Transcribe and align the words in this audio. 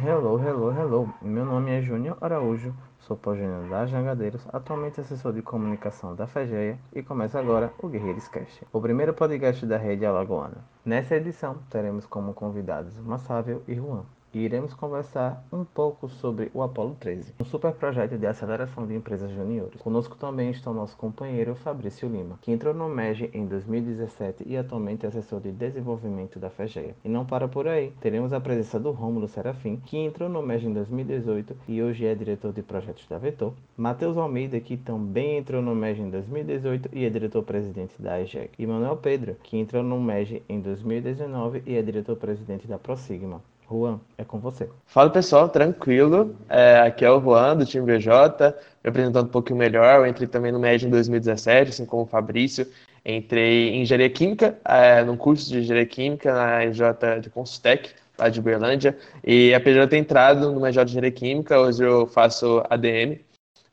Hello, 0.00 0.38
hello, 0.38 0.70
hello. 0.70 1.12
Meu 1.20 1.44
nome 1.44 1.72
é 1.72 1.82
Júnior 1.82 2.16
Araújo, 2.20 2.72
sou 3.00 3.16
pós-graduando 3.16 3.68
da 3.68 3.84
Jangadeiros, 3.84 4.46
atualmente 4.52 5.00
assessor 5.00 5.32
de 5.32 5.42
comunicação 5.42 6.14
da 6.14 6.24
FEGEA 6.24 6.78
e 6.94 7.02
começa 7.02 7.36
agora 7.36 7.72
o 7.82 7.88
Guerreiros 7.88 8.28
Cast, 8.28 8.64
o 8.72 8.80
primeiro 8.80 9.12
podcast 9.12 9.66
da 9.66 9.76
rede 9.76 10.06
alagoana. 10.06 10.58
Nessa 10.84 11.16
edição 11.16 11.56
teremos 11.68 12.06
como 12.06 12.32
convidados 12.32 12.96
Massávio 13.00 13.60
e 13.66 13.74
Juan 13.74 14.04
e 14.32 14.40
iremos 14.40 14.74
conversar 14.74 15.44
um 15.52 15.64
pouco 15.64 16.08
sobre 16.08 16.50
o 16.52 16.62
Apollo 16.62 16.96
13, 17.00 17.34
um 17.40 17.44
super 17.44 17.72
projeto 17.72 18.18
de 18.18 18.26
aceleração 18.26 18.86
de 18.86 18.94
empresas 18.94 19.30
juniores. 19.30 19.80
Conosco 19.80 20.16
também 20.16 20.50
está 20.50 20.70
o 20.70 20.74
nosso 20.74 20.96
companheiro 20.96 21.54
Fabrício 21.54 22.08
Lima, 22.08 22.38
que 22.42 22.52
entrou 22.52 22.74
no 22.74 22.88
MEG 22.88 23.30
em 23.32 23.46
2017 23.46 24.44
e 24.46 24.56
atualmente 24.56 25.04
é 25.04 25.08
assessor 25.08 25.40
de 25.40 25.52
desenvolvimento 25.52 26.38
da 26.38 26.50
FEGEA. 26.50 26.94
E 27.04 27.08
não 27.08 27.24
para 27.24 27.48
por 27.48 27.66
aí, 27.66 27.92
teremos 28.00 28.32
a 28.32 28.40
presença 28.40 28.78
do 28.78 28.90
Rômulo 28.90 29.28
Serafim, 29.28 29.76
que 29.76 29.96
entrou 29.96 30.28
no 30.28 30.42
MEG 30.42 30.66
em 30.66 30.72
2018 30.72 31.56
e 31.68 31.82
hoje 31.82 32.06
é 32.06 32.14
diretor 32.14 32.52
de 32.52 32.62
projetos 32.62 33.06
da 33.06 33.18
Vetor. 33.18 33.52
Matheus 33.76 34.16
Almeida, 34.16 34.60
que 34.60 34.76
também 34.76 35.38
entrou 35.38 35.62
no 35.62 35.74
MEG 35.74 36.02
em 36.02 36.10
2018 36.10 36.90
e 36.92 37.04
é 37.04 37.10
diretor-presidente 37.10 38.00
da 38.00 38.20
EGEC. 38.20 38.50
E 38.58 38.66
Manuel 38.66 38.96
Pedro, 38.96 39.36
que 39.42 39.56
entrou 39.56 39.82
no 39.82 40.00
MEG 40.00 40.42
em 40.48 40.60
2019 40.60 41.62
e 41.66 41.76
é 41.76 41.82
diretor-presidente 41.82 42.66
da 42.66 42.78
Prosigma. 42.78 43.42
Juan, 43.70 44.00
é 44.16 44.24
com 44.24 44.38
você. 44.38 44.68
Fala 44.86 45.10
pessoal, 45.10 45.48
tranquilo. 45.48 46.34
É, 46.48 46.78
aqui 46.80 47.04
é 47.04 47.10
o 47.10 47.20
Juan, 47.20 47.56
do 47.56 47.66
time 47.66 47.84
BJ, 47.84 48.54
me 48.82 48.88
apresentando 48.88 49.26
um 49.26 49.30
pouquinho 49.30 49.58
melhor. 49.58 50.00
Eu 50.00 50.06
entrei 50.06 50.26
também 50.26 50.50
no 50.50 50.58
MED 50.58 50.86
em 50.86 50.90
2017, 50.90 51.70
assim 51.70 51.84
como 51.84 52.04
o 52.04 52.06
Fabrício. 52.06 52.66
Entrei 53.04 53.70
em 53.70 53.82
Engenharia 53.82 54.10
Química, 54.10 54.58
é, 54.64 55.04
num 55.04 55.16
curso 55.16 55.48
de 55.48 55.58
Engenharia 55.58 55.86
Química 55.86 56.32
na 56.32 56.64
EJ 56.64 56.80
de 57.20 57.30
Constec, 57.30 57.90
lá 58.18 58.28
de 58.28 58.40
Uberlândia. 58.40 58.96
E 59.22 59.52
apesar 59.54 59.80
de 59.80 59.84
eu 59.84 59.88
ter 59.88 59.98
entrado 59.98 60.50
no 60.50 60.66
EJ 60.66 60.76
de 60.76 60.82
Engenharia 60.82 61.10
Química, 61.10 61.60
hoje 61.60 61.84
eu 61.84 62.06
faço 62.06 62.62
ADM. 62.70 63.20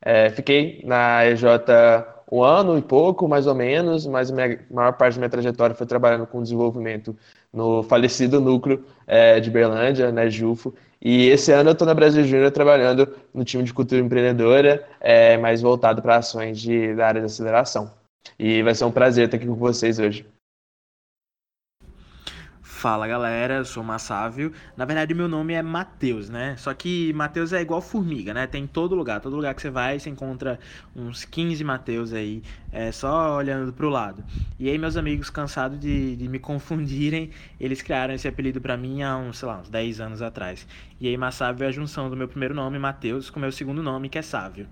É, 0.02 0.30
fiquei 0.30 0.82
na 0.84 1.26
EJ 1.26 1.44
um 2.32 2.44
ano 2.44 2.78
e 2.78 2.82
pouco, 2.82 3.28
mais 3.28 3.48
ou 3.48 3.56
menos, 3.56 4.06
mas 4.08 4.32
a 4.32 4.36
maior 4.72 4.94
parte 4.94 5.16
da 5.16 5.20
minha 5.20 5.30
trajetória 5.30 5.76
foi 5.76 5.86
trabalhando 5.86 6.26
com 6.26 6.42
desenvolvimento 6.42 7.16
no 7.54 7.84
falecido 7.84 8.42
núcleo 8.42 8.84
é, 9.08 9.40
de 9.40 9.50
Berlândia, 9.50 10.12
né, 10.12 10.30
Jufo. 10.30 10.74
E 11.02 11.28
esse 11.28 11.52
ano 11.52 11.70
eu 11.70 11.74
estou 11.74 11.86
na 11.86 11.94
Brasil 11.94 12.24
Júnior 12.24 12.52
trabalhando 12.52 13.08
no 13.34 13.44
time 13.46 13.64
de 13.64 13.74
cultura 13.74 14.02
empreendedora, 14.02 14.86
é, 15.00 15.38
mais 15.38 15.62
voltado 15.62 16.02
para 16.02 16.18
ações 16.18 16.60
de, 16.60 16.96
da 16.96 17.08
área 17.08 17.22
de 17.22 17.28
aceleração. 17.28 17.92
E 18.40 18.64
vai 18.64 18.74
ser 18.74 18.86
um 18.86 18.92
prazer 18.92 19.26
estar 19.26 19.38
aqui 19.38 19.46
com 19.46 19.56
vocês 19.56 20.00
hoje. 20.00 20.26
Fala 22.86 23.08
galera, 23.08 23.56
eu 23.56 23.66
sou 23.66 23.82
o 23.82 23.86
Massávio. 23.86 24.54
Na 24.78 24.86
verdade, 24.86 25.12
meu 25.16 25.28
nome 25.28 25.56
é 25.56 25.62
Matheus, 25.64 26.30
né? 26.30 26.56
Só 26.56 26.72
que 26.72 27.12
Matheus 27.14 27.52
é 27.52 27.60
igual 27.60 27.82
formiga, 27.82 28.32
né? 28.32 28.46
Tem 28.46 28.66
em 28.66 28.68
todo 28.68 28.94
lugar. 28.94 29.20
Todo 29.20 29.36
lugar 29.36 29.56
que 29.56 29.62
você 29.64 29.72
vai, 29.72 30.00
você 30.00 30.08
encontra 30.12 30.60
uns 30.96 31.26
15 31.26 31.64
Matheus 31.64 32.14
aí, 32.14 32.44
é, 32.72 32.92
só 32.92 33.38
olhando 33.38 33.74
pro 33.74 33.90
lado. 33.90 34.24
E 34.60 34.70
aí, 34.70 34.78
meus 34.78 34.98
amigos, 34.98 35.32
cansados 35.32 35.80
de, 35.80 36.16
de 36.16 36.28
me 36.30 36.38
confundirem, 36.38 37.32
eles 37.60 37.82
criaram 37.82 38.14
esse 38.14 38.28
apelido 38.28 38.62
para 38.62 38.78
mim 38.78 39.02
há 39.02 39.18
uns, 39.18 39.40
sei 39.40 39.48
lá, 39.48 39.58
uns 39.58 39.70
10 39.72 40.00
anos 40.00 40.22
atrás. 40.22 40.68
E 41.02 41.08
aí, 41.08 41.18
Massávio 41.18 41.66
é 41.66 41.70
a 41.70 41.72
junção 41.72 42.08
do 42.08 42.16
meu 42.16 42.28
primeiro 42.28 42.54
nome, 42.54 42.78
Matheus, 42.78 43.32
com 43.32 43.40
o 43.40 43.42
meu 43.42 43.52
segundo 43.52 43.82
nome, 43.82 44.10
que 44.10 44.20
é 44.20 44.22
Sávio. 44.22 44.68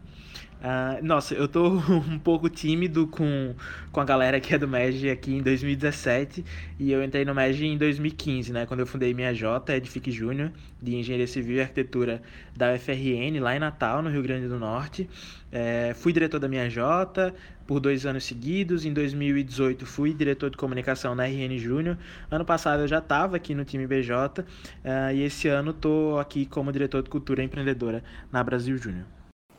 Uh, 0.64 1.06
nossa, 1.06 1.34
eu 1.34 1.46
tô 1.46 1.68
um 1.92 2.18
pouco 2.18 2.50
tímido 2.50 3.06
com, 3.06 3.54
com 3.92 4.00
a 4.00 4.06
galera 4.06 4.40
que 4.40 4.56
é 4.56 4.58
do 4.58 4.66
MEG 4.66 5.10
aqui 5.10 5.36
em 5.36 5.42
2017 5.42 6.46
e 6.80 6.90
eu 6.90 7.04
entrei 7.04 7.26
no 7.26 7.36
MEG 7.36 7.66
em 7.66 7.78
2015, 7.78 8.54
né? 8.54 8.66
Quando 8.66 8.80
eu 8.80 8.88
fundei 8.88 9.14
minha 9.14 9.34
J, 9.34 9.76
Edifique 9.76 10.10
Júnior, 10.10 10.54
de 10.82 10.96
Engenharia 10.96 11.28
Civil 11.28 11.58
e 11.58 11.62
Arquitetura 11.62 12.22
da 12.56 12.74
UFRN, 12.74 13.42
lá 13.42 13.58
em 13.58 13.60
Natal, 13.60 14.02
no 14.02 14.10
Rio 14.10 14.24
Grande 14.24 14.48
do 14.48 14.58
Norte. 14.58 15.10
É, 15.52 15.94
fui 15.96 16.14
diretor 16.14 16.40
da 16.40 16.48
minha 16.48 16.70
J 16.70 17.34
por 17.68 17.82
dois 17.82 18.06
anos 18.06 18.24
seguidos. 18.24 18.86
Em 18.86 18.94
2018 18.94 19.86
fui 19.86 20.14
diretor 20.14 20.50
de 20.50 20.56
comunicação 20.56 21.14
na 21.14 21.26
RN 21.26 21.58
Júnior. 21.58 21.98
Ano 22.32 22.46
passado 22.46 22.84
eu 22.84 22.88
já 22.88 23.00
estava 23.00 23.36
aqui 23.36 23.54
no 23.54 23.66
time 23.66 23.86
BJ 23.86 24.16
uh, 24.16 24.46
ah, 24.86 25.14
e 25.14 25.24
esse 25.24 25.50
ano 25.50 25.72
estou 25.72 26.20
aqui 26.20 26.46
como 26.46 26.72
diretor 26.72 27.04
de 27.04 27.10
cultura 27.10 27.44
empreendedora 27.44 28.02
na 28.32 28.42
Brasil 28.42 28.78
Júnior 28.78 29.06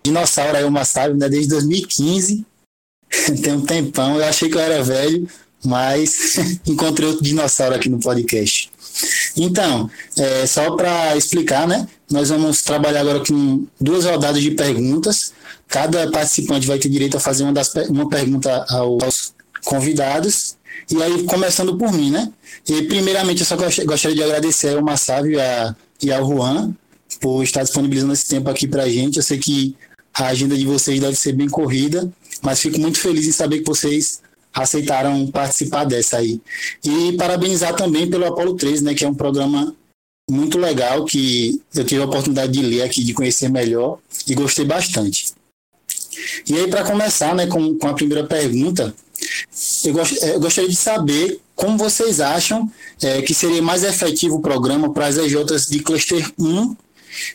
dinossauro 0.04 0.56
aí, 0.56 0.64
o 0.64 0.70
Massaro, 0.70 1.16
né, 1.16 1.28
desde 1.28 1.48
2015. 1.48 2.44
Tem 3.42 3.52
um 3.52 3.62
tempão, 3.62 4.16
eu 4.16 4.24
achei 4.24 4.48
que 4.48 4.56
eu 4.56 4.60
era 4.60 4.82
velho, 4.82 5.26
mas 5.64 6.36
encontrei 6.66 7.08
outro 7.08 7.24
dinossauro 7.24 7.74
aqui 7.74 7.88
no 7.88 7.98
podcast. 7.98 8.70
Então, 9.36 9.90
é, 10.16 10.46
só 10.46 10.76
para 10.76 11.16
explicar, 11.16 11.66
né? 11.66 11.88
Nós 12.10 12.28
vamos 12.28 12.62
trabalhar 12.62 13.00
agora 13.00 13.20
com 13.20 13.66
duas 13.80 14.04
rodadas 14.04 14.40
de 14.40 14.52
perguntas. 14.52 15.32
Cada 15.66 16.08
participante 16.10 16.66
vai 16.66 16.78
ter 16.78 16.88
direito 16.88 17.16
a 17.16 17.20
fazer 17.20 17.42
uma, 17.42 17.52
das, 17.52 17.72
uma 17.88 18.08
pergunta 18.08 18.64
aos 18.68 19.34
convidados. 19.64 20.56
E 20.88 21.02
aí, 21.02 21.24
começando 21.24 21.76
por 21.76 21.92
mim, 21.92 22.10
né? 22.10 22.30
E 22.68 22.82
primeiramente, 22.82 23.40
eu 23.40 23.46
só 23.46 23.56
gostaria 23.56 24.14
de 24.14 24.22
agradecer 24.22 24.76
ao 24.76 24.84
Massávio 24.84 25.40
e 26.00 26.12
ao 26.12 26.28
Juan 26.28 26.72
por 27.20 27.42
estar 27.42 27.62
disponibilizando 27.62 28.12
esse 28.12 28.28
tempo 28.28 28.48
aqui 28.50 28.68
para 28.68 28.84
a 28.84 28.88
gente. 28.88 29.16
Eu 29.16 29.22
sei 29.22 29.38
que 29.38 29.74
a 30.14 30.26
agenda 30.26 30.56
de 30.56 30.64
vocês 30.64 31.00
deve 31.00 31.16
ser 31.16 31.32
bem 31.32 31.48
corrida, 31.48 32.10
mas 32.40 32.60
fico 32.60 32.78
muito 32.78 33.00
feliz 33.00 33.26
em 33.26 33.32
saber 33.32 33.58
que 33.58 33.66
vocês 33.66 34.20
aceitaram 34.54 35.26
participar 35.26 35.84
dessa 35.84 36.18
aí. 36.18 36.40
E 36.84 37.12
parabenizar 37.14 37.74
também 37.74 38.08
pelo 38.08 38.24
Apolo 38.24 38.54
13, 38.54 38.84
né, 38.84 38.94
que 38.94 39.04
é 39.04 39.08
um 39.08 39.14
programa 39.14 39.74
muito 40.30 40.56
legal 40.56 41.04
que 41.04 41.60
eu 41.74 41.84
tive 41.84 42.02
a 42.02 42.06
oportunidade 42.06 42.52
de 42.52 42.62
ler 42.62 42.82
aqui, 42.82 43.02
de 43.02 43.12
conhecer 43.12 43.50
melhor 43.50 43.98
e 44.26 44.34
gostei 44.34 44.64
bastante. 44.64 45.34
E 46.48 46.54
aí, 46.54 46.68
para 46.68 46.84
começar 46.84 47.34
né, 47.34 47.48
com, 47.48 47.76
com 47.76 47.88
a 47.88 47.94
primeira 47.94 48.24
pergunta, 48.24 48.94
eu, 49.84 49.92
gost, 49.92 50.16
eu 50.22 50.38
gostaria 50.40 50.70
de 50.70 50.76
saber 50.76 51.40
como 51.56 51.76
vocês 51.76 52.20
acham 52.20 52.70
é, 53.02 53.20
que 53.20 53.34
seria 53.34 53.60
mais 53.60 53.82
efetivo 53.82 54.36
o 54.36 54.40
programa 54.40 54.92
para 54.92 55.06
as 55.06 55.16
EJs 55.16 55.66
de 55.66 55.80
Cluster 55.80 56.32
1 56.38 56.76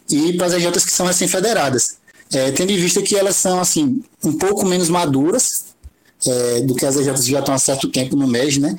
e 0.10 0.34
para 0.34 0.48
as 0.48 0.54
EJs 0.54 0.86
que 0.86 0.92
são 0.92 1.06
recém-federadas 1.06 1.99
é, 2.34 2.52
tendo 2.52 2.72
em 2.72 2.78
vista 2.78 3.02
que 3.02 3.16
elas 3.16 3.36
são 3.36 3.60
assim 3.60 4.04
um 4.24 4.34
pouco 4.34 4.66
menos 4.66 4.90
maduras 4.90 5.66
é, 6.26 6.62
do 6.62 6.76
que 6.76 6.86
as 6.86 6.96
EJs 6.96 7.26
já 7.26 7.40
estão 7.40 7.54
há 7.54 7.58
certo 7.58 7.90
tempo 7.90 8.16
no 8.16 8.28
MES, 8.28 8.58
né? 8.58 8.78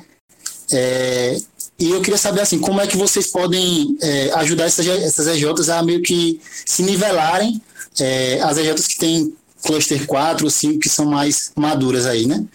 É, 0.71 1.37
e 1.77 1.89
eu 1.89 2.01
queria 2.01 2.17
saber 2.17 2.41
assim, 2.41 2.59
como 2.59 2.79
é 2.79 2.87
que 2.87 2.95
vocês 2.95 3.27
podem 3.27 3.97
é, 4.01 4.31
ajudar 4.35 4.65
essas, 4.65 4.87
essas 4.87 5.27
EJs 5.27 5.69
a 5.69 5.83
meio 5.83 6.01
que 6.01 6.39
se 6.65 6.83
nivelarem 6.83 7.61
é, 7.99 8.39
as 8.41 8.57
EJs 8.57 8.87
que 8.87 8.97
têm 8.97 9.35
cluster 9.65 10.05
4 10.05 10.45
ou 10.45 10.49
5 10.49 10.79
que 10.79 10.89
são 10.89 11.05
mais 11.05 11.51
maduras 11.55 12.05
aí, 12.05 12.25
né? 12.25 12.45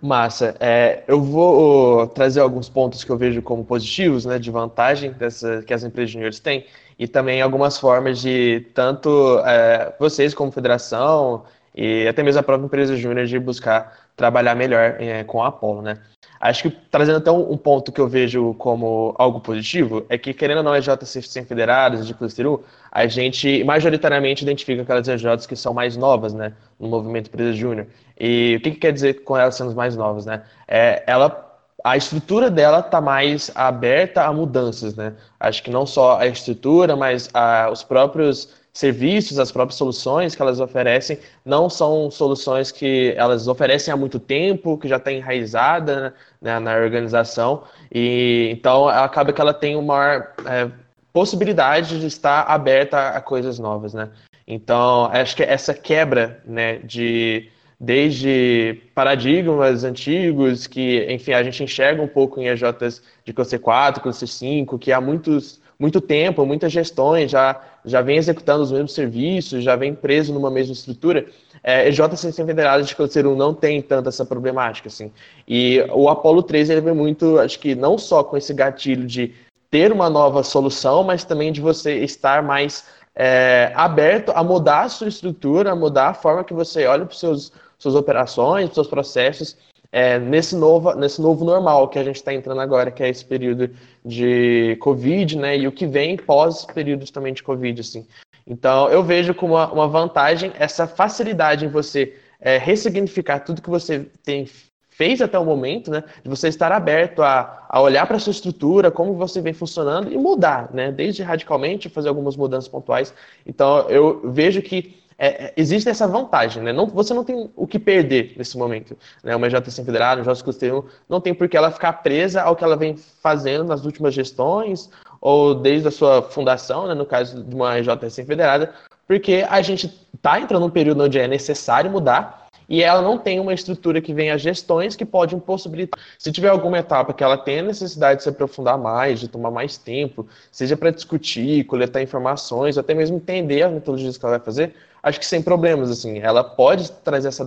Massa. 0.00 0.56
É, 0.60 1.02
eu 1.06 1.22
vou 1.22 2.06
trazer 2.06 2.40
alguns 2.40 2.68
pontos 2.68 3.04
que 3.04 3.10
eu 3.10 3.18
vejo 3.18 3.42
como 3.42 3.64
positivos, 3.64 4.24
né, 4.24 4.38
de 4.38 4.50
vantagem 4.50 5.12
dessa, 5.12 5.62
que 5.62 5.74
as 5.74 5.82
empresas 5.82 6.10
juniores 6.10 6.40
têm 6.40 6.64
e 7.00 7.08
também 7.08 7.40
algumas 7.40 7.78
formas 7.78 8.20
de 8.20 8.60
tanto 8.74 9.38
é, 9.46 9.90
vocês 9.98 10.34
como 10.34 10.52
federação 10.52 11.44
e 11.74 12.06
até 12.06 12.22
mesmo 12.22 12.40
a 12.40 12.42
própria 12.42 12.66
empresa 12.66 12.94
júnior 12.94 13.24
de 13.24 13.38
buscar 13.38 14.10
trabalhar 14.14 14.54
melhor 14.54 14.96
é, 14.98 15.24
com 15.24 15.42
a 15.42 15.48
Apollo, 15.48 15.80
né? 15.80 15.98
Acho 16.38 16.64
que 16.64 16.70
trazendo 16.90 17.16
até 17.16 17.30
um, 17.30 17.52
um, 17.52 17.56
ponto 17.56 17.90
que 17.90 18.00
eu 18.00 18.06
vejo 18.06 18.52
como 18.54 19.14
algo 19.18 19.40
positivo 19.40 20.04
é 20.10 20.18
que, 20.18 20.34
querendo 20.34 20.58
ou 20.58 20.64
não, 20.64 20.76
EJs 20.76 21.26
sem 21.26 21.42
federadas 21.42 22.06
de 22.06 22.12
Cluster 22.12 22.46
1, 22.46 22.58
a 22.92 23.06
gente 23.06 23.64
majoritariamente 23.64 24.42
identifica 24.42 24.82
aquelas 24.82 25.08
EJs 25.08 25.46
que 25.46 25.56
são 25.56 25.72
mais 25.72 25.96
novas, 25.96 26.34
né, 26.34 26.52
no 26.78 26.88
movimento 26.88 27.28
empresa 27.28 27.54
júnior. 27.54 27.86
E 28.18 28.56
o 28.58 28.62
que, 28.62 28.72
que, 28.72 28.76
quer 28.76 28.92
dizer 28.92 29.24
com 29.24 29.38
elas 29.38 29.54
sendo 29.54 29.74
mais 29.74 29.96
novas, 29.96 30.26
né? 30.26 30.42
É, 30.68 31.02
ela 31.06 31.49
a 31.84 31.96
estrutura 31.96 32.50
dela 32.50 32.80
está 32.80 33.00
mais 33.00 33.50
aberta 33.54 34.24
a 34.24 34.32
mudanças, 34.32 34.94
né? 34.94 35.14
Acho 35.38 35.62
que 35.62 35.70
não 35.70 35.86
só 35.86 36.18
a 36.18 36.26
estrutura, 36.26 36.96
mas 36.96 37.28
a, 37.32 37.70
os 37.70 37.82
próprios 37.82 38.48
serviços, 38.72 39.38
as 39.38 39.50
próprias 39.50 39.76
soluções 39.76 40.34
que 40.34 40.42
elas 40.42 40.60
oferecem, 40.60 41.18
não 41.44 41.68
são 41.68 42.10
soluções 42.10 42.70
que 42.70 43.12
elas 43.16 43.48
oferecem 43.48 43.92
há 43.92 43.96
muito 43.96 44.18
tempo, 44.18 44.78
que 44.78 44.88
já 44.88 44.96
está 44.96 45.10
enraizada 45.10 46.14
né, 46.40 46.58
na 46.58 46.76
organização, 46.76 47.64
e 47.92 48.48
então 48.52 48.88
acaba 48.88 49.32
que 49.32 49.40
ela 49.40 49.54
tem 49.54 49.74
uma 49.74 49.94
maior 49.94 50.32
é, 50.46 50.70
possibilidade 51.12 51.98
de 51.98 52.06
estar 52.06 52.42
aberta 52.42 53.08
a 53.10 53.20
coisas 53.20 53.58
novas, 53.58 53.92
né? 53.92 54.08
Então, 54.46 55.06
acho 55.12 55.36
que 55.36 55.42
essa 55.42 55.72
quebra 55.72 56.40
né, 56.44 56.78
de 56.78 57.48
desde 57.80 58.78
paradigmas 58.94 59.84
antigos 59.84 60.66
que, 60.66 61.06
enfim, 61.10 61.32
a 61.32 61.42
gente 61.42 61.64
enxerga 61.64 62.02
um 62.02 62.08
pouco 62.08 62.38
em 62.38 62.48
EJs 62.48 63.02
de 63.24 63.44
c 63.44 63.58
4, 63.58 64.12
c 64.12 64.26
5, 64.26 64.78
que 64.78 64.92
há 64.92 65.00
muitos, 65.00 65.62
muito 65.78 65.98
tempo, 65.98 66.44
muitas 66.44 66.70
gestões 66.70 67.30
já, 67.30 67.58
já 67.82 68.02
vem 68.02 68.18
executando 68.18 68.62
os 68.62 68.70
mesmos 68.70 68.92
serviços, 68.92 69.64
já 69.64 69.76
vem 69.76 69.94
preso 69.94 70.34
numa 70.34 70.50
mesma 70.50 70.74
estrutura. 70.74 71.24
É, 71.64 71.88
EJs 71.88 72.20
sem 72.20 72.44
federadas 72.44 72.86
de 72.86 72.94
Câncer 72.94 73.26
1 73.26 73.34
não 73.34 73.54
tem 73.54 73.80
tanta 73.80 74.10
essa 74.10 74.26
problemática, 74.26 74.88
assim. 74.88 75.10
E 75.48 75.82
o 75.94 76.10
Apollo 76.10 76.42
3, 76.42 76.68
ele 76.68 76.82
vem 76.82 76.94
muito, 76.94 77.38
acho 77.38 77.58
que 77.58 77.74
não 77.74 77.96
só 77.96 78.22
com 78.22 78.36
esse 78.36 78.52
gatilho 78.52 79.06
de 79.06 79.32
ter 79.70 79.90
uma 79.90 80.10
nova 80.10 80.42
solução, 80.42 81.02
mas 81.02 81.24
também 81.24 81.50
de 81.50 81.62
você 81.62 82.00
estar 82.00 82.42
mais 82.42 82.84
é, 83.14 83.72
aberto 83.74 84.32
a 84.34 84.44
mudar 84.44 84.82
a 84.82 84.88
sua 84.88 85.08
estrutura, 85.08 85.72
a 85.72 85.76
mudar 85.76 86.08
a 86.08 86.14
forma 86.14 86.44
que 86.44 86.52
você 86.52 86.86
olha 86.86 87.06
para 87.06 87.16
seus 87.16 87.52
suas 87.80 87.96
operações, 87.96 88.72
seus 88.72 88.86
processos 88.86 89.56
é, 89.90 90.18
nesse, 90.18 90.54
novo, 90.54 90.94
nesse 90.94 91.20
novo 91.20 91.44
normal 91.44 91.88
que 91.88 91.98
a 91.98 92.04
gente 92.04 92.16
está 92.16 92.32
entrando 92.32 92.60
agora, 92.60 92.90
que 92.90 93.02
é 93.02 93.08
esse 93.08 93.24
período 93.24 93.70
de 94.04 94.76
Covid, 94.80 95.36
né? 95.36 95.58
E 95.58 95.66
o 95.66 95.72
que 95.72 95.86
vem 95.86 96.16
pós 96.16 96.64
períodos 96.64 97.10
também 97.10 97.32
de 97.32 97.42
Covid, 97.42 97.80
assim. 97.80 98.06
Então, 98.46 98.88
eu 98.88 99.02
vejo 99.02 99.34
como 99.34 99.54
uma, 99.54 99.72
uma 99.72 99.88
vantagem 99.88 100.52
essa 100.58 100.86
facilidade 100.86 101.64
em 101.64 101.68
você 101.68 102.14
é, 102.40 102.56
ressignificar 102.56 103.40
tudo 103.40 103.62
que 103.62 103.70
você 103.70 104.06
tem 104.22 104.46
fez 104.90 105.22
até 105.22 105.38
o 105.38 105.44
momento, 105.46 105.90
né? 105.90 106.04
De 106.22 106.28
você 106.28 106.48
estar 106.48 106.70
aberto 106.70 107.22
a, 107.22 107.66
a 107.70 107.80
olhar 107.80 108.06
para 108.06 108.16
a 108.16 108.20
sua 108.20 108.32
estrutura, 108.32 108.90
como 108.90 109.14
você 109.14 109.40
vem 109.40 109.54
funcionando 109.54 110.12
e 110.12 110.18
mudar, 110.18 110.68
né? 110.74 110.92
Desde 110.92 111.22
radicalmente 111.22 111.88
fazer 111.88 112.10
algumas 112.10 112.36
mudanças 112.36 112.68
pontuais. 112.68 113.14
Então, 113.46 113.88
eu 113.88 114.20
vejo 114.30 114.60
que 114.60 114.99
é, 115.22 115.44
é, 115.44 115.52
existe 115.54 115.86
essa 115.86 116.08
vantagem, 116.08 116.62
né? 116.62 116.72
Não, 116.72 116.86
você 116.86 117.12
não 117.12 117.22
tem 117.22 117.50
o 117.54 117.66
que 117.66 117.78
perder 117.78 118.32
nesse 118.38 118.56
momento. 118.56 118.96
Né? 119.22 119.36
Uma 119.36 119.46
EJ 119.46 119.56
federada, 119.84 120.22
um 120.22 120.24
JC 120.24 120.42
Custeiro, 120.42 120.86
não 121.06 121.20
tem 121.20 121.34
por 121.34 121.46
que 121.46 121.58
ela 121.58 121.70
ficar 121.70 121.92
presa 121.92 122.40
ao 122.40 122.56
que 122.56 122.64
ela 122.64 122.74
vem 122.74 122.96
fazendo 122.96 123.64
nas 123.64 123.84
últimas 123.84 124.14
gestões 124.14 124.88
ou 125.20 125.54
desde 125.54 125.88
a 125.88 125.90
sua 125.90 126.22
fundação, 126.22 126.86
né? 126.86 126.94
no 126.94 127.04
caso 127.04 127.44
de 127.44 127.54
uma 127.54 127.78
EJ 127.78 127.88
federada, 128.24 128.72
porque 129.06 129.46
a 129.46 129.60
gente 129.60 129.94
está 130.14 130.40
entrando 130.40 130.62
num 130.62 130.70
período 130.70 131.04
onde 131.04 131.18
é 131.18 131.28
necessário 131.28 131.90
mudar 131.90 132.40
e 132.66 132.82
ela 132.82 133.02
não 133.02 133.18
tem 133.18 133.40
uma 133.40 133.52
estrutura 133.52 134.00
que 134.00 134.14
venha 134.14 134.38
gestões 134.38 134.96
que 134.96 135.04
pode 135.04 135.36
possibilitar. 135.38 136.00
Se 136.16 136.30
tiver 136.30 136.48
alguma 136.48 136.78
etapa 136.78 137.12
que 137.12 137.22
ela 137.22 137.36
tenha 137.36 137.62
necessidade 137.62 138.18
de 138.18 138.22
se 138.22 138.28
aprofundar 138.30 138.78
mais, 138.78 139.18
de 139.18 139.28
tomar 139.28 139.50
mais 139.50 139.76
tempo, 139.76 140.26
seja 140.52 140.76
para 140.76 140.92
discutir, 140.92 141.64
coletar 141.64 142.00
informações, 142.00 142.78
até 142.78 142.94
mesmo 142.94 143.16
entender 143.16 143.64
as 143.64 143.72
metodologias 143.72 144.16
que 144.16 144.24
ela 144.24 144.38
vai 144.38 144.44
fazer, 144.44 144.72
acho 145.02 145.18
que 145.18 145.26
sem 145.26 145.42
problemas, 145.42 145.90
assim, 145.90 146.18
ela 146.18 146.42
pode 146.42 146.90
trazer 146.90 147.28
essa, 147.28 147.44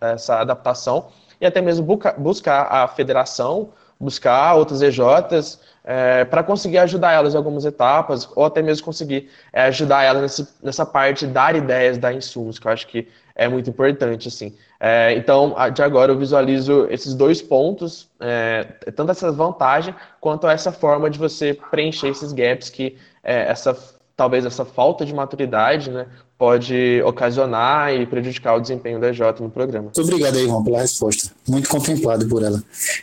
essa 0.00 0.40
adaptação 0.40 1.08
e 1.40 1.46
até 1.46 1.60
mesmo 1.60 1.86
buscar 2.18 2.62
a 2.62 2.88
federação, 2.88 3.70
buscar 3.98 4.54
outras 4.54 4.82
EJs 4.82 5.60
é, 5.84 6.24
para 6.24 6.42
conseguir 6.42 6.78
ajudar 6.78 7.12
elas 7.12 7.34
em 7.34 7.36
algumas 7.36 7.64
etapas, 7.64 8.28
ou 8.36 8.44
até 8.44 8.60
mesmo 8.62 8.84
conseguir 8.84 9.30
é, 9.52 9.62
ajudar 9.62 10.02
elas 10.02 10.22
nesse, 10.22 10.48
nessa 10.62 10.84
parte 10.84 11.26
dar 11.26 11.56
ideias, 11.56 11.98
dar 11.98 12.12
insumos, 12.12 12.58
que 12.58 12.66
eu 12.66 12.72
acho 12.72 12.86
que 12.86 13.08
é 13.34 13.48
muito 13.48 13.70
importante, 13.70 14.28
assim. 14.28 14.54
É, 14.80 15.14
então, 15.14 15.54
de 15.72 15.82
agora 15.82 16.12
eu 16.12 16.18
visualizo 16.18 16.86
esses 16.90 17.14
dois 17.14 17.40
pontos, 17.40 18.08
tanto 18.96 19.12
essa 19.12 19.30
vantagem 19.30 19.94
quanto 20.20 20.48
essa 20.48 20.72
forma 20.72 21.08
de 21.08 21.18
você 21.18 21.54
preencher 21.70 22.08
esses 22.08 22.32
gaps 22.32 22.68
que 22.68 22.96
essa 23.22 23.76
talvez 24.18 24.44
essa 24.44 24.64
falta 24.64 25.06
de 25.06 25.14
maturidade, 25.14 25.92
né, 25.92 26.08
pode 26.38 27.02
ocasionar 27.02 27.92
e 27.92 28.06
prejudicar 28.06 28.54
o 28.54 28.60
desempenho 28.60 29.00
da 29.00 29.10
EJ 29.10 29.20
no 29.40 29.50
programa. 29.50 29.90
Muito 29.94 30.00
obrigado 30.00 30.36
aí, 30.36 30.46
Rom, 30.46 30.62
pela 30.62 30.80
resposta. 30.80 31.34
Muito 31.48 31.68
contemplado 31.68 32.28
por 32.28 32.44
ela. 32.44 32.62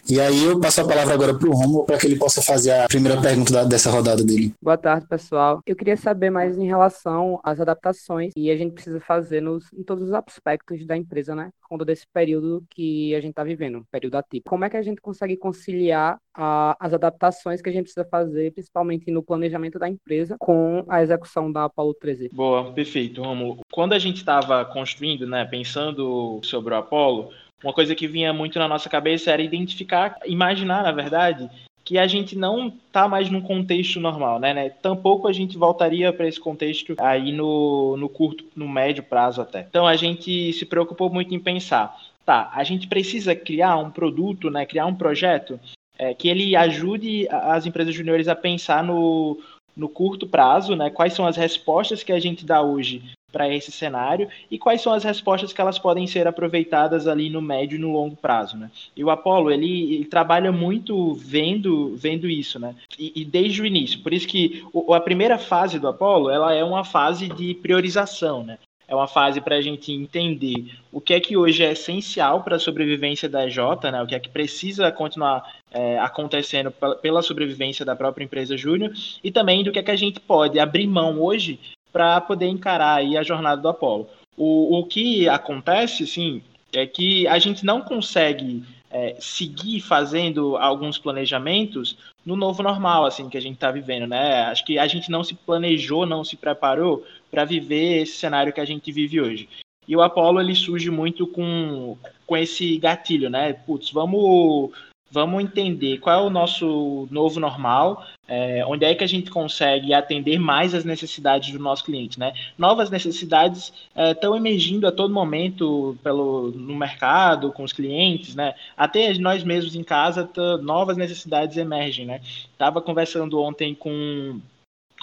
E 0.10 0.20
aí 0.20 0.46
eu 0.46 0.60
passo 0.60 0.82
a 0.82 0.88
palavra 0.88 1.14
agora 1.14 1.38
para 1.38 1.50
o 1.50 1.52
Romulo 1.52 1.86
para 1.86 1.98
que 1.98 2.08
ele 2.08 2.16
possa 2.16 2.42
fazer 2.42 2.72
a 2.72 2.88
primeira 2.88 3.20
pergunta 3.22 3.52
da, 3.52 3.64
dessa 3.66 3.92
rodada 3.92 4.24
dele. 4.24 4.54
Boa 4.62 4.78
tarde, 4.78 5.06
pessoal. 5.08 5.60
Eu 5.66 5.76
queria 5.76 5.98
saber 5.98 6.30
mais 6.30 6.58
em 6.58 6.66
relação 6.66 7.40
às 7.44 7.60
adaptações 7.60 8.34
que 8.34 8.50
a 8.50 8.56
gente 8.56 8.74
precisa 8.74 9.02
fazer 9.02 9.42
nos, 9.42 9.66
em 9.74 9.84
todos 9.84 10.06
os 10.06 10.14
aspectos 10.14 10.86
da 10.88 10.96
empresa, 10.96 11.36
né? 11.36 11.50
Quando 11.68 11.86
desse 11.86 12.06
período 12.14 12.64
que 12.70 13.14
a 13.16 13.20
gente 13.20 13.32
está 13.32 13.44
vivendo, 13.44 13.86
período 13.92 14.16
atípico. 14.16 14.50
Como 14.50 14.66
é 14.66 14.70
que 14.70 14.78
a 14.78 14.82
gente 14.82 15.02
consegue 15.02 15.36
conciliar 15.38 16.18
a, 16.34 16.76
as 16.80 16.94
adaptações 16.94 17.62
que 17.62 17.70
a 17.70 17.72
gente 17.72 17.84
precisa 17.84 18.06
fazer, 18.06 18.54
principalmente 18.54 19.12
no 19.12 19.24
planejamento 19.24 19.80
da 19.80 19.90
empresa, 19.90 20.36
com 20.40 20.86
a 20.88 21.02
execução 21.02 21.52
da 21.52 21.66
Apollo 21.66 21.94
13? 21.96 22.30
Boa, 22.34 22.72
perfeito. 22.74 23.22
Romulo, 23.22 23.60
quando 23.72 23.94
a 23.94 24.00
gente 24.00 24.18
estava 24.18 24.64
construindo, 24.66 25.28
né, 25.28 25.46
pensando 25.46 26.40
sobre 26.44 26.74
o 26.74 26.78
Apollo, 26.78 27.30
uma 27.64 27.74
coisa 27.74 27.96
que 27.96 28.08
vinha 28.08 28.32
muito 28.34 28.60
na 28.60 28.68
nossa 28.68 28.90
cabeça 28.90 29.32
era 29.32 29.42
identificar, 29.42 30.18
imaginar, 30.26 30.84
na 30.84 30.92
verdade, 30.92 31.50
que 31.86 32.00
a 32.00 32.08
gente 32.08 32.36
não 32.36 32.68
está 32.68 33.08
mais 33.08 33.30
num 33.30 33.40
contexto 33.40 34.00
normal, 34.00 34.40
né, 34.40 34.56
né? 34.56 34.70
Tampouco 34.70 35.28
a 35.28 35.32
gente 35.32 35.56
voltaria 35.56 36.12
para 36.12 36.28
esse 36.28 36.40
contexto 36.40 36.96
aí 36.98 37.32
no, 37.32 37.96
no 37.96 38.10
curto, 38.10 38.44
no 38.56 38.68
médio 38.68 39.04
prazo 39.04 39.40
até. 39.40 39.68
Então 39.70 39.86
a 39.86 39.96
gente 39.96 40.52
se 40.52 40.66
preocupou 40.66 41.12
muito 41.12 41.34
em 41.36 41.40
pensar, 41.40 41.96
tá, 42.26 42.52
a 42.54 42.64
gente 42.64 42.88
precisa 42.88 43.36
criar 43.36 43.78
um 43.78 43.92
produto, 43.92 44.50
né, 44.50 44.66
criar 44.66 44.88
um 44.88 44.96
projeto 44.96 45.60
é, 45.98 46.14
que 46.16 46.28
ele 46.28 46.56
ajude 46.56 47.28
as 47.30 47.68
empresas 47.68 47.94
juniores 47.94 48.28
a 48.28 48.36
pensar 48.36 48.84
no, 48.84 49.40
no 49.78 49.88
curto 49.88 50.28
prazo, 50.28 50.76
né? 50.76 50.90
Quais 50.90 51.14
são 51.14 51.28
as 51.28 51.38
respostas 51.38 52.02
que 52.02 52.12
a 52.12 52.20
gente 52.20 52.46
dá 52.46 52.62
hoje 52.62 53.04
para 53.36 53.54
esse 53.54 53.70
cenário 53.70 54.30
e 54.50 54.58
quais 54.58 54.80
são 54.80 54.94
as 54.94 55.04
respostas 55.04 55.52
que 55.52 55.60
elas 55.60 55.78
podem 55.78 56.08
ser 56.08 56.26
aproveitadas 56.26 57.06
ali 57.06 57.30
no 57.30 57.42
médio 57.42 57.76
e 57.76 57.80
no 57.80 57.92
longo 57.92 58.16
prazo, 58.16 58.56
né? 58.56 58.72
E 58.96 59.04
o 59.04 59.10
Apollo 59.10 59.52
ele, 59.52 59.94
ele 59.94 60.06
trabalha 60.06 60.54
muito 60.54 61.14
vendo 61.16 61.94
vendo 61.98 62.30
isso, 62.30 62.58
né? 62.58 62.74
E, 62.98 63.12
e, 63.14 63.26
desde 63.26 63.62
o 63.62 63.66
início, 63.66 64.02
por 64.02 64.14
isso 64.14 64.26
que 64.26 64.64
o, 64.72 64.94
a 64.94 65.02
primeira 65.02 65.38
fase 65.38 65.78
do 65.80 65.90
Apollo 65.90 66.30
ela 66.30 66.54
é 66.54 66.64
uma 66.64 66.86
fase 66.86 67.28
de 67.28 67.54
priorização, 67.56 68.42
né? 68.42 68.58
É 68.88 68.96
uma 68.96 69.08
fase 69.08 69.42
para 69.42 69.56
a 69.56 69.62
gente 69.62 69.92
entender 69.92 70.72
o 70.92 71.02
que 71.02 71.14
é 71.14 71.20
que 71.20 71.36
hoje 71.36 71.64
é 71.64 71.72
essencial 71.72 72.44
para 72.44 72.56
a 72.56 72.60
sobrevivência 72.60 73.28
da 73.28 73.46
EJ, 73.46 73.58
né? 73.92 74.02
o 74.02 74.08
que 74.08 74.14
é 74.14 74.20
que 74.20 74.30
precisa 74.30 74.92
continuar 74.92 75.44
é, 75.72 75.98
acontecendo 75.98 76.72
pela 77.02 77.24
sobrevivência 77.24 77.84
da 77.84 77.96
própria 77.96 78.24
empresa 78.24 78.56
júnior 78.56 78.94
e 79.24 79.32
também 79.32 79.64
do 79.64 79.72
que 79.72 79.80
é 79.80 79.84
que 79.84 79.90
a 79.90 79.96
gente 79.96 80.20
pode 80.20 80.60
abrir 80.60 80.86
mão 80.86 81.20
hoje 81.20 81.60
para 81.96 82.20
poder 82.20 82.48
encarar 82.48 82.96
aí 82.96 83.18
a 83.18 83.24
jornada 83.24 83.62
do 83.62 83.70
Apolo. 83.70 84.10
O, 84.36 84.80
o 84.80 84.86
que 84.86 85.30
acontece, 85.30 86.06
sim, 86.06 86.42
é 86.74 86.86
que 86.86 87.26
a 87.26 87.40
gente 87.40 87.66
não 87.66 87.80
consegue 87.80 88.66
é, 88.92 89.16
seguir 89.18 89.80
fazendo 89.80 90.58
alguns 90.58 90.98
planejamentos 90.98 91.98
no 92.26 92.36
novo 92.36 92.62
normal, 92.62 93.06
assim, 93.06 93.30
que 93.30 93.38
a 93.38 93.42
gente 93.42 93.54
está 93.54 93.72
vivendo, 93.72 94.08
né? 94.08 94.42
Acho 94.42 94.66
que 94.66 94.78
a 94.78 94.86
gente 94.88 95.10
não 95.10 95.24
se 95.24 95.36
planejou, 95.36 96.06
não 96.06 96.22
se 96.22 96.36
preparou 96.36 97.06
para 97.32 97.46
viver 97.46 98.02
esse 98.02 98.18
cenário 98.18 98.52
que 98.52 98.60
a 98.60 98.66
gente 98.66 98.92
vive 98.92 99.22
hoje. 99.22 99.48
E 99.88 99.96
o 99.96 100.02
Apollo 100.02 100.42
ele 100.42 100.54
surge 100.54 100.92
muito 100.92 101.26
com, 101.26 101.98
com 102.28 102.36
esse 102.36 102.78
gatilho, 102.78 103.30
né? 103.30 103.54
Putz, 103.54 103.90
vamos 103.90 104.72
vamos 105.12 105.44
entender 105.44 106.00
qual 106.00 106.24
é 106.24 106.28
o 106.28 106.30
nosso 106.30 107.08
novo 107.12 107.40
normal, 107.40 108.06
é, 108.28 108.66
onde 108.66 108.86
é 108.86 108.96
que 108.96 109.04
a 109.04 109.08
gente 109.08 109.30
consegue 109.30 109.94
atender 109.94 110.40
mais 110.40 110.74
as 110.74 110.84
necessidades 110.84 111.52
do 111.52 111.60
nosso 111.60 111.86
cliente, 111.86 112.20
né? 112.20 112.34
Novas 112.58 112.90
necessidades 112.90 113.72
estão 113.96 114.34
é, 114.34 114.38
emergindo 114.38 114.88
a 114.88 114.92
todo 114.92 115.14
momento 115.14 115.98
pelo, 116.04 116.52
no 116.52 116.76
mercado, 116.76 117.52
com 117.52 117.64
os 117.64 117.72
clientes, 117.72 118.36
né? 118.36 118.56
Até 118.76 119.14
nós 119.20 119.44
mesmos 119.44 119.76
em 119.76 119.84
casa, 119.84 120.30
novas 120.62 120.98
necessidades 120.98 121.56
emergem, 121.56 122.06
né? 122.06 122.22
Estava 122.52 122.82
conversando 122.82 123.40
ontem 123.40 123.76
com, 123.76 124.40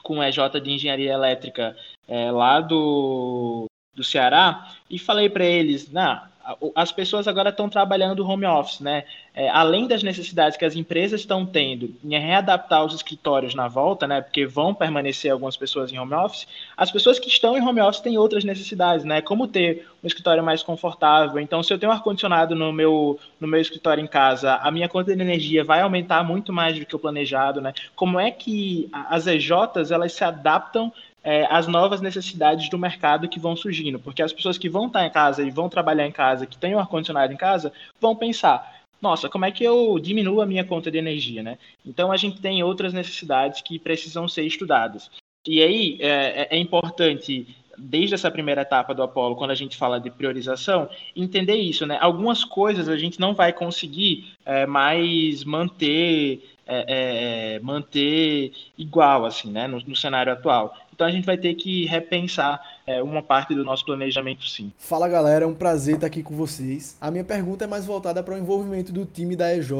com 0.02 0.18
o 0.18 0.22
EJ 0.22 0.60
de 0.62 0.72
Engenharia 0.72 1.12
Elétrica 1.12 1.76
é, 2.08 2.30
lá 2.30 2.60
do, 2.60 3.66
do 3.94 4.02
Ceará 4.02 4.74
e 4.90 4.98
falei 4.98 5.30
para 5.30 5.44
eles, 5.44 5.90
nah, 5.90 6.28
as 6.74 6.90
pessoas 6.90 7.28
agora 7.28 7.50
estão 7.50 7.68
trabalhando 7.68 8.26
home 8.26 8.46
office, 8.46 8.80
né? 8.80 9.04
É, 9.34 9.48
além 9.48 9.86
das 9.86 10.02
necessidades 10.02 10.58
que 10.58 10.64
as 10.64 10.76
empresas 10.76 11.20
estão 11.20 11.46
tendo 11.46 11.94
em 12.04 12.18
readaptar 12.18 12.84
os 12.84 12.94
escritórios 12.94 13.54
na 13.54 13.66
volta, 13.68 14.06
né? 14.06 14.20
Porque 14.20 14.44
vão 14.44 14.74
permanecer 14.74 15.32
algumas 15.32 15.56
pessoas 15.56 15.92
em 15.92 15.98
home 15.98 16.14
office, 16.14 16.46
as 16.76 16.90
pessoas 16.90 17.18
que 17.18 17.28
estão 17.28 17.56
em 17.56 17.62
home 17.62 17.80
office 17.80 18.00
têm 18.00 18.18
outras 18.18 18.44
necessidades, 18.44 19.04
né? 19.04 19.22
Como 19.22 19.46
ter 19.46 19.88
um 20.02 20.06
escritório 20.06 20.42
mais 20.42 20.62
confortável. 20.62 21.40
Então, 21.40 21.62
se 21.62 21.72
eu 21.72 21.78
tenho 21.78 21.90
um 21.90 21.94
ar-condicionado 21.94 22.54
no 22.54 22.72
meu, 22.72 23.18
no 23.40 23.48
meu 23.48 23.60
escritório 23.60 24.02
em 24.02 24.08
casa, 24.08 24.56
a 24.56 24.70
minha 24.70 24.88
conta 24.88 25.14
de 25.14 25.22
energia 25.22 25.64
vai 25.64 25.80
aumentar 25.80 26.22
muito 26.24 26.52
mais 26.52 26.78
do 26.78 26.84
que 26.84 26.96
o 26.96 26.98
planejado, 26.98 27.60
né? 27.60 27.72
Como 27.94 28.18
é 28.18 28.30
que 28.30 28.90
as 28.92 29.26
EJs 29.26 29.90
elas 29.90 30.12
se 30.12 30.24
adaptam 30.24 30.92
é, 31.24 31.46
as 31.50 31.66
novas 31.66 32.00
necessidades 32.00 32.68
do 32.68 32.78
mercado 32.78 33.28
que 33.28 33.38
vão 33.38 33.54
surgindo, 33.54 33.98
porque 33.98 34.22
as 34.22 34.32
pessoas 34.32 34.58
que 34.58 34.68
vão 34.68 34.86
estar 34.86 35.06
em 35.06 35.10
casa 35.10 35.42
e 35.42 35.50
vão 35.50 35.68
trabalhar 35.68 36.06
em 36.06 36.12
casa, 36.12 36.46
que 36.46 36.58
têm 36.58 36.74
o 36.74 36.78
ar-condicionado 36.78 37.32
em 37.32 37.36
casa, 37.36 37.72
vão 38.00 38.16
pensar, 38.16 38.82
nossa, 39.00 39.28
como 39.28 39.44
é 39.44 39.50
que 39.50 39.64
eu 39.64 39.98
diminuo 39.98 40.40
a 40.40 40.46
minha 40.46 40.64
conta 40.64 40.90
de 40.90 40.98
energia, 40.98 41.42
né? 41.42 41.58
Então 41.84 42.12
a 42.12 42.16
gente 42.16 42.40
tem 42.40 42.62
outras 42.62 42.92
necessidades 42.92 43.60
que 43.60 43.78
precisam 43.78 44.28
ser 44.28 44.44
estudadas. 44.44 45.10
E 45.46 45.60
aí 45.60 45.98
é, 46.00 46.42
é, 46.42 46.48
é 46.56 46.58
importante 46.58 47.56
desde 47.76 48.14
essa 48.14 48.30
primeira 48.30 48.62
etapa 48.62 48.94
do 48.94 49.02
Apolo, 49.02 49.34
quando 49.34 49.50
a 49.50 49.56
gente 49.56 49.76
fala 49.76 49.98
de 49.98 50.10
priorização, 50.10 50.88
entender 51.16 51.56
isso, 51.56 51.86
né? 51.86 51.98
Algumas 52.00 52.44
coisas 52.44 52.88
a 52.88 52.96
gente 52.96 53.18
não 53.18 53.34
vai 53.34 53.52
conseguir 53.52 54.32
é, 54.44 54.66
mais 54.66 55.42
manter 55.42 56.42
é, 56.66 57.56
é, 57.56 57.60
manter 57.60 58.52
igual 58.78 59.24
assim, 59.24 59.50
né? 59.50 59.66
No, 59.66 59.80
no 59.80 59.96
cenário 59.96 60.32
atual. 60.32 60.76
Então 60.92 61.06
a 61.06 61.10
gente 61.10 61.24
vai 61.24 61.38
ter 61.38 61.54
que 61.54 61.86
repensar 61.86 62.60
é, 62.86 63.02
uma 63.02 63.22
parte 63.22 63.54
do 63.54 63.64
nosso 63.64 63.84
planejamento, 63.84 64.46
sim. 64.46 64.72
Fala 64.78 65.08
galera, 65.08 65.44
é 65.44 65.48
um 65.48 65.54
prazer 65.54 65.94
estar 65.94 66.06
aqui 66.06 66.22
com 66.22 66.34
vocês. 66.34 66.96
A 67.00 67.10
minha 67.10 67.24
pergunta 67.24 67.64
é 67.64 67.66
mais 67.66 67.86
voltada 67.86 68.22
para 68.22 68.34
o 68.34 68.38
envolvimento 68.38 68.92
do 68.92 69.04
time 69.04 69.34
da 69.34 69.54
EJ 69.54 69.70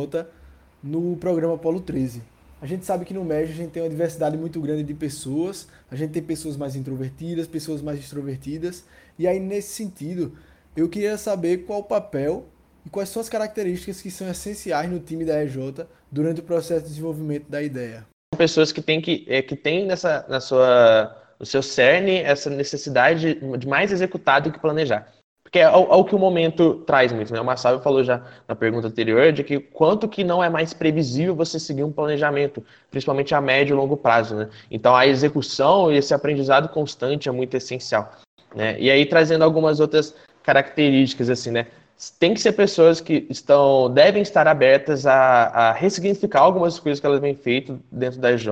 no 0.83 1.17
programa 1.17 1.57
Polo 1.59 1.81
13. 1.81 2.23
A 2.61 2.67
gente 2.67 2.85
sabe 2.85 3.05
que 3.05 3.13
no 3.13 3.25
MEG 3.25 3.51
a 3.51 3.55
gente 3.57 3.71
tem 3.71 3.83
uma 3.83 3.89
diversidade 3.89 4.37
muito 4.37 4.61
grande 4.61 4.85
de 4.85 4.95
pessoas, 4.95 5.69
a 5.91 5.97
gente 5.97 6.13
tem 6.13 6.23
pessoas 6.23 6.57
mais 6.57 6.77
introvertidas, 6.77 7.49
pessoas 7.49 7.83
mais 7.83 7.99
extrovertidas, 7.99 8.85
e 9.19 9.27
aí 9.27 9.41
nesse 9.41 9.75
sentido, 9.75 10.33
eu 10.77 10.89
queria 10.89 11.19
saber 11.19 11.65
qual 11.65 11.81
o 11.81 11.85
papel 11.85 12.47
e 12.87 12.89
quais 12.89 13.09
são 13.09 13.21
as 13.21 13.29
características 13.29 14.01
que 14.01 14.13
são 14.13 14.31
essenciais 14.31 14.89
no 14.89 15.01
time 15.01 15.25
da 15.25 15.43
EJ 15.43 15.87
durante 16.11 16.41
o 16.41 16.45
processo 16.45 16.83
de 16.83 16.91
desenvolvimento 16.91 17.49
da 17.49 17.61
ideia. 17.61 18.07
Pessoas 18.37 18.73
que 18.73 18.81
têm 18.81 19.01
que, 19.01 19.25
é, 19.29 19.43
que 19.43 19.55
têm 19.55 19.87
nessa, 19.87 20.25
na 20.29 20.41
sua, 20.41 21.17
no 21.39 21.47
seu 21.47 21.63
cerne 21.63 22.17
essa 22.19 22.49
necessidade 22.51 23.35
de 23.35 23.69
mais 23.69 23.93
executar 23.93 24.41
do 24.41 24.51
que 24.51 24.59
planejar. 24.59 25.07
Porque 25.53 25.59
é 25.59 25.69
o, 25.69 25.83
é 25.83 25.97
o 25.97 26.05
que 26.05 26.15
o 26.15 26.19
momento 26.19 26.77
traz 26.87 27.13
muito, 27.13 27.31
né? 27.31 27.39
O 27.39 27.45
Massávio 27.45 27.81
falou 27.81 28.03
já 28.03 28.25
na 28.49 28.55
pergunta 28.55 28.89
anterior 28.89 29.33
de 29.33 29.45
que 29.45 29.61
quanto 29.61 30.09
que 30.09 30.25
não 30.25 30.43
é 30.43 30.49
mais 30.49 30.73
previsível 30.73 31.37
você 31.37 31.61
seguir 31.61 31.85
um 31.85 31.93
planejamento, 31.93 32.65
principalmente 32.91 33.35
a 33.35 33.41
médio 33.41 33.75
e 33.75 33.77
longo 33.77 33.95
prazo, 33.95 34.35
né? 34.35 34.49
Então 34.71 34.97
a 34.97 35.07
execução 35.07 35.93
e 35.93 35.99
esse 35.99 36.15
aprendizado 36.15 36.71
constante 36.71 37.29
é 37.29 37.33
muito 37.33 37.55
essencial, 37.55 38.13
né? 38.55 38.81
E 38.81 38.91
aí 38.91 39.05
trazendo 39.05 39.45
algumas 39.45 39.79
outras 39.79 40.15
características 40.43 41.29
assim, 41.29 41.51
né? 41.51 41.67
Tem 42.19 42.35
que 42.35 42.41
ser 42.41 42.53
pessoas 42.53 43.01
que 43.01 43.27
estão 43.31 43.89
devem 43.93 44.23
estar 44.23 44.49
abertas 44.49 45.07
a, 45.07 45.15
a 45.15 45.73
ressignificar 45.73 46.41
algumas 46.41 46.79
coisas 46.79 46.99
que 46.99 47.07
elas 47.07 47.21
vêm 47.21 47.35
feito 47.35 47.81
dentro 47.91 48.21
da 48.21 48.33
EJ 48.33 48.49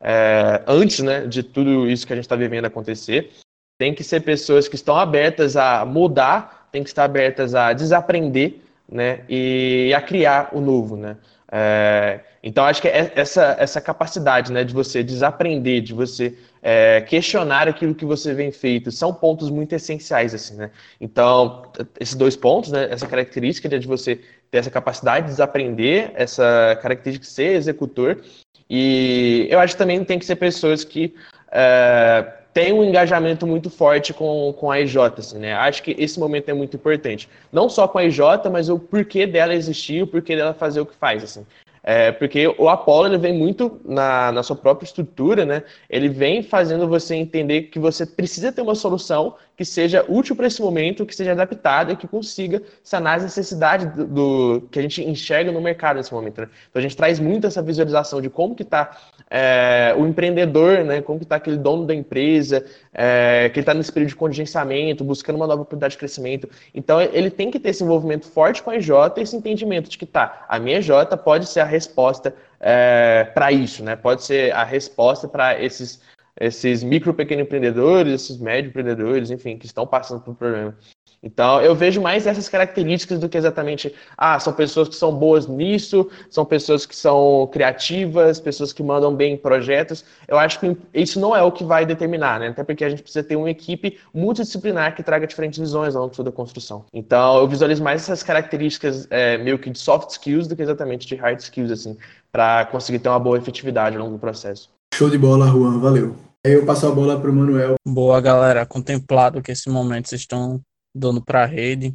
é, 0.00 0.62
antes, 0.66 1.00
né, 1.00 1.26
de 1.26 1.42
tudo 1.42 1.88
isso 1.88 2.06
que 2.06 2.12
a 2.12 2.16
gente 2.16 2.24
está 2.24 2.36
vivendo 2.36 2.64
acontecer 2.64 3.30
tem 3.78 3.94
que 3.94 4.02
ser 4.02 4.20
pessoas 4.20 4.66
que 4.66 4.74
estão 4.74 4.96
abertas 4.96 5.56
a 5.56 5.84
mudar, 5.84 6.68
tem 6.72 6.82
que 6.82 6.88
estar 6.88 7.04
abertas 7.04 7.54
a 7.54 7.72
desaprender, 7.72 8.56
né, 8.90 9.20
e 9.28 9.94
a 9.94 10.02
criar 10.02 10.50
o 10.52 10.60
novo, 10.60 10.96
né. 10.96 11.16
É, 11.50 12.20
então 12.42 12.64
acho 12.64 12.82
que 12.82 12.88
é 12.88 13.12
essa 13.14 13.56
essa 13.58 13.80
capacidade, 13.80 14.52
né, 14.52 14.64
de 14.64 14.74
você 14.74 15.02
desaprender, 15.02 15.80
de 15.80 15.94
você 15.94 16.36
é, 16.62 17.00
questionar 17.00 17.68
aquilo 17.68 17.94
que 17.94 18.04
você 18.04 18.34
vem 18.34 18.50
feito, 18.50 18.90
são 18.90 19.12
pontos 19.12 19.50
muito 19.50 19.74
essenciais, 19.74 20.34
assim, 20.34 20.56
né. 20.56 20.70
Então 21.00 21.62
esses 21.98 22.14
dois 22.14 22.36
pontos, 22.36 22.70
né, 22.70 22.88
essa 22.90 23.06
característica 23.06 23.68
de 23.68 23.86
você 23.86 24.20
ter 24.50 24.58
essa 24.58 24.70
capacidade 24.70 25.26
de 25.26 25.32
desaprender, 25.32 26.12
essa 26.14 26.78
característica 26.82 27.26
de 27.26 27.32
ser 27.32 27.54
executor, 27.54 28.22
e 28.68 29.46
eu 29.50 29.58
acho 29.58 29.74
que 29.74 29.78
também 29.78 30.04
tem 30.04 30.18
que 30.18 30.26
ser 30.26 30.36
pessoas 30.36 30.84
que 30.84 31.14
é, 31.50 32.34
tem 32.52 32.72
um 32.72 32.84
engajamento 32.84 33.46
muito 33.46 33.70
forte 33.70 34.12
com, 34.12 34.52
com 34.58 34.70
a 34.70 34.80
EJ, 34.80 34.96
assim, 35.16 35.38
né? 35.38 35.54
Acho 35.54 35.82
que 35.82 35.94
esse 35.98 36.18
momento 36.18 36.48
é 36.48 36.52
muito 36.52 36.76
importante. 36.76 37.28
Não 37.52 37.68
só 37.68 37.86
com 37.86 37.98
a 37.98 38.04
EJ, 38.04 38.18
mas 38.50 38.68
o 38.68 38.78
porquê 38.78 39.26
dela 39.26 39.54
existir, 39.54 40.02
o 40.02 40.06
porquê 40.06 40.34
dela 40.34 40.52
fazer 40.52 40.80
o 40.80 40.86
que 40.86 40.94
faz, 40.96 41.22
assim. 41.22 41.46
É, 41.90 42.12
porque 42.12 42.46
o 42.58 42.68
Apollo 42.68 43.06
ele 43.06 43.16
vem 43.16 43.32
muito 43.32 43.80
na, 43.82 44.30
na 44.30 44.42
sua 44.42 44.54
própria 44.54 44.84
estrutura, 44.84 45.46
né? 45.46 45.62
Ele 45.88 46.06
vem 46.10 46.42
fazendo 46.42 46.86
você 46.86 47.14
entender 47.14 47.62
que 47.62 47.78
você 47.78 48.04
precisa 48.04 48.52
ter 48.52 48.60
uma 48.60 48.74
solução 48.74 49.36
que 49.56 49.64
seja 49.64 50.04
útil 50.06 50.36
para 50.36 50.46
esse 50.46 50.60
momento, 50.60 51.06
que 51.06 51.16
seja 51.16 51.32
adaptada 51.32 51.92
e 51.92 51.96
que 51.96 52.06
consiga 52.06 52.62
sanar 52.84 53.16
as 53.16 53.22
necessidades 53.22 53.86
do, 53.96 54.06
do, 54.06 54.68
que 54.70 54.78
a 54.78 54.82
gente 54.82 55.02
enxerga 55.02 55.50
no 55.50 55.62
mercado 55.62 55.96
nesse 55.96 56.12
momento. 56.12 56.42
Né? 56.42 56.50
Então 56.68 56.78
a 56.78 56.82
gente 56.82 56.94
traz 56.94 57.18
muito 57.18 57.46
essa 57.46 57.62
visualização 57.62 58.20
de 58.20 58.28
como 58.28 58.54
que 58.54 58.64
está 58.64 58.94
é, 59.30 59.94
o 59.96 60.06
empreendedor, 60.06 60.84
né? 60.84 61.02
Como 61.02 61.18
que 61.18 61.24
está 61.24 61.36
aquele 61.36 61.56
dono 61.56 61.86
da 61.86 61.94
empresa, 61.94 62.64
é, 62.92 63.50
que 63.52 63.60
está 63.60 63.74
nesse 63.74 63.92
período 63.92 64.10
de 64.10 64.16
contingenciamento, 64.16 65.04
buscando 65.04 65.36
uma 65.36 65.46
nova 65.46 65.62
oportunidade 65.62 65.92
de 65.92 65.98
crescimento. 65.98 66.48
Então 66.74 67.00
ele 67.00 67.30
tem 67.30 67.50
que 67.50 67.60
ter 67.60 67.70
esse 67.70 67.82
envolvimento 67.82 68.26
forte 68.26 68.62
com 68.62 68.70
a 68.70 68.76
EJ, 68.76 68.90
esse 69.18 69.36
entendimento 69.36 69.90
de 69.90 69.98
que 69.98 70.06
tá, 70.06 70.46
a 70.48 70.58
minha 70.58 70.78
EJ 70.78 70.90
pode 71.22 71.46
ser 71.46 71.60
a 71.60 71.64
resposta 71.64 72.34
é, 72.60 73.24
para 73.34 73.52
isso, 73.52 73.84
né? 73.84 73.96
Pode 73.96 74.24
ser 74.24 74.52
a 74.52 74.64
resposta 74.64 75.28
para 75.28 75.62
esses 75.62 76.00
esses 76.40 76.84
micro 76.84 77.12
pequeno 77.12 77.42
empreendedores, 77.42 78.12
esses 78.12 78.38
médio 78.38 78.68
empreendedores, 78.68 79.30
enfim, 79.30 79.58
que 79.58 79.66
estão 79.66 79.84
passando 79.84 80.20
por 80.20 80.36
problema. 80.36 80.76
Então, 81.22 81.60
eu 81.60 81.74
vejo 81.74 82.00
mais 82.00 82.26
essas 82.26 82.48
características 82.48 83.18
do 83.18 83.28
que 83.28 83.36
exatamente, 83.36 83.92
ah, 84.16 84.38
são 84.38 84.52
pessoas 84.52 84.88
que 84.88 84.94
são 84.94 85.12
boas 85.12 85.46
nisso, 85.46 86.08
são 86.30 86.44
pessoas 86.44 86.86
que 86.86 86.94
são 86.94 87.48
criativas, 87.52 88.38
pessoas 88.38 88.72
que 88.72 88.82
mandam 88.82 89.14
bem 89.14 89.34
em 89.34 89.36
projetos. 89.36 90.04
Eu 90.28 90.38
acho 90.38 90.60
que 90.60 90.76
isso 90.94 91.18
não 91.18 91.34
é 91.34 91.42
o 91.42 91.50
que 91.50 91.64
vai 91.64 91.84
determinar, 91.84 92.38
né? 92.38 92.48
Até 92.48 92.62
porque 92.62 92.84
a 92.84 92.90
gente 92.90 93.02
precisa 93.02 93.24
ter 93.24 93.36
uma 93.36 93.50
equipe 93.50 93.98
multidisciplinar 94.14 94.94
que 94.94 95.02
traga 95.02 95.26
diferentes 95.26 95.58
visões 95.58 95.96
ao 95.96 96.02
longo 96.04 96.22
da 96.22 96.32
construção. 96.32 96.84
Então, 96.92 97.38
eu 97.38 97.48
visualizo 97.48 97.82
mais 97.82 98.02
essas 98.02 98.22
características 98.22 99.06
é, 99.10 99.36
meio 99.38 99.58
que 99.58 99.70
de 99.70 99.78
soft 99.78 100.10
skills 100.10 100.46
do 100.46 100.54
que 100.54 100.62
exatamente 100.62 101.06
de 101.06 101.16
hard 101.16 101.40
skills, 101.40 101.72
assim, 101.72 101.96
para 102.30 102.64
conseguir 102.66 103.00
ter 103.00 103.08
uma 103.08 103.18
boa 103.18 103.38
efetividade 103.38 103.96
ao 103.96 104.02
longo 104.02 104.16
do 104.16 104.20
processo. 104.20 104.70
Show 104.94 105.10
de 105.10 105.18
bola, 105.18 105.46
Juan, 105.46 105.78
valeu. 105.78 106.14
Aí 106.46 106.52
eu 106.52 106.64
passo 106.64 106.86
a 106.86 106.90
bola 106.90 107.20
para 107.20 107.30
o 107.30 107.32
Manuel. 107.32 107.74
Boa, 107.86 108.20
galera. 108.20 108.64
Contemplado 108.64 109.42
que 109.42 109.50
esse 109.50 109.68
momento 109.68 110.08
vocês 110.08 110.20
estão 110.20 110.60
dando 110.94 111.24
para 111.24 111.42
a 111.42 111.46
rede. 111.46 111.94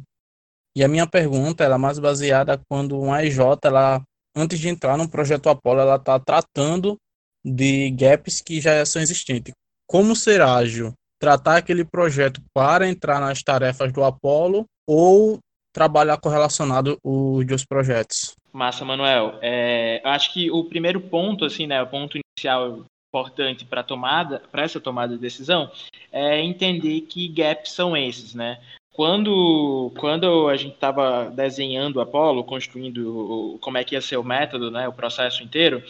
E 0.76 0.82
a 0.82 0.88
minha 0.88 1.06
pergunta 1.06 1.62
ela 1.62 1.76
é 1.76 1.78
mais 1.78 1.98
baseada 1.98 2.60
quando 2.68 2.98
uma 3.00 3.24
EJ, 3.24 3.38
ela, 3.64 4.02
antes 4.34 4.58
de 4.58 4.68
entrar 4.68 4.96
no 4.96 5.08
projeto 5.08 5.48
Apollo, 5.48 5.80
ela 5.80 5.96
está 5.96 6.18
tratando 6.18 6.96
de 7.44 7.90
gaps 7.90 8.40
que 8.40 8.60
já 8.60 8.84
são 8.84 9.00
existentes. 9.00 9.54
Como 9.86 10.16
ser 10.16 10.40
ágil? 10.40 10.92
Tratar 11.20 11.58
aquele 11.58 11.84
projeto 11.84 12.40
para 12.52 12.88
entrar 12.88 13.20
nas 13.20 13.42
tarefas 13.42 13.92
do 13.92 14.02
Apollo 14.02 14.64
ou 14.86 15.38
trabalhar 15.72 16.18
correlacionado 16.18 16.98
os 17.04 17.46
dois 17.46 17.64
projetos? 17.64 18.34
Massa, 18.52 18.84
Manuel. 18.84 19.38
É, 19.42 20.00
eu 20.04 20.10
acho 20.10 20.32
que 20.32 20.50
o 20.50 20.64
primeiro 20.64 21.00
ponto, 21.00 21.44
assim, 21.44 21.66
né, 21.66 21.82
o 21.82 21.86
ponto 21.86 22.16
inicial 22.16 22.84
importante 23.08 23.64
para 23.64 23.82
tomada, 23.82 24.42
para 24.50 24.62
essa 24.62 24.80
tomada 24.80 25.14
de 25.14 25.20
decisão, 25.20 25.70
é 26.10 26.40
entender 26.40 27.02
que 27.02 27.28
gaps 27.28 27.72
são 27.72 27.96
esses, 27.96 28.34
né? 28.34 28.60
Quando, 28.94 29.90
quando 29.98 30.48
a 30.48 30.56
gente 30.56 30.74
estava 30.74 31.28
desenhando 31.28 31.96
o 31.96 32.00
Apollo, 32.00 32.44
construindo 32.44 33.58
como 33.60 33.76
é 33.76 33.82
que 33.82 33.96
ia 33.96 34.00
ser 34.00 34.16
o 34.16 34.22
método, 34.22 34.70
né, 34.70 34.86
o 34.86 34.92
processo 34.92 35.42
inteiro, 35.42 35.82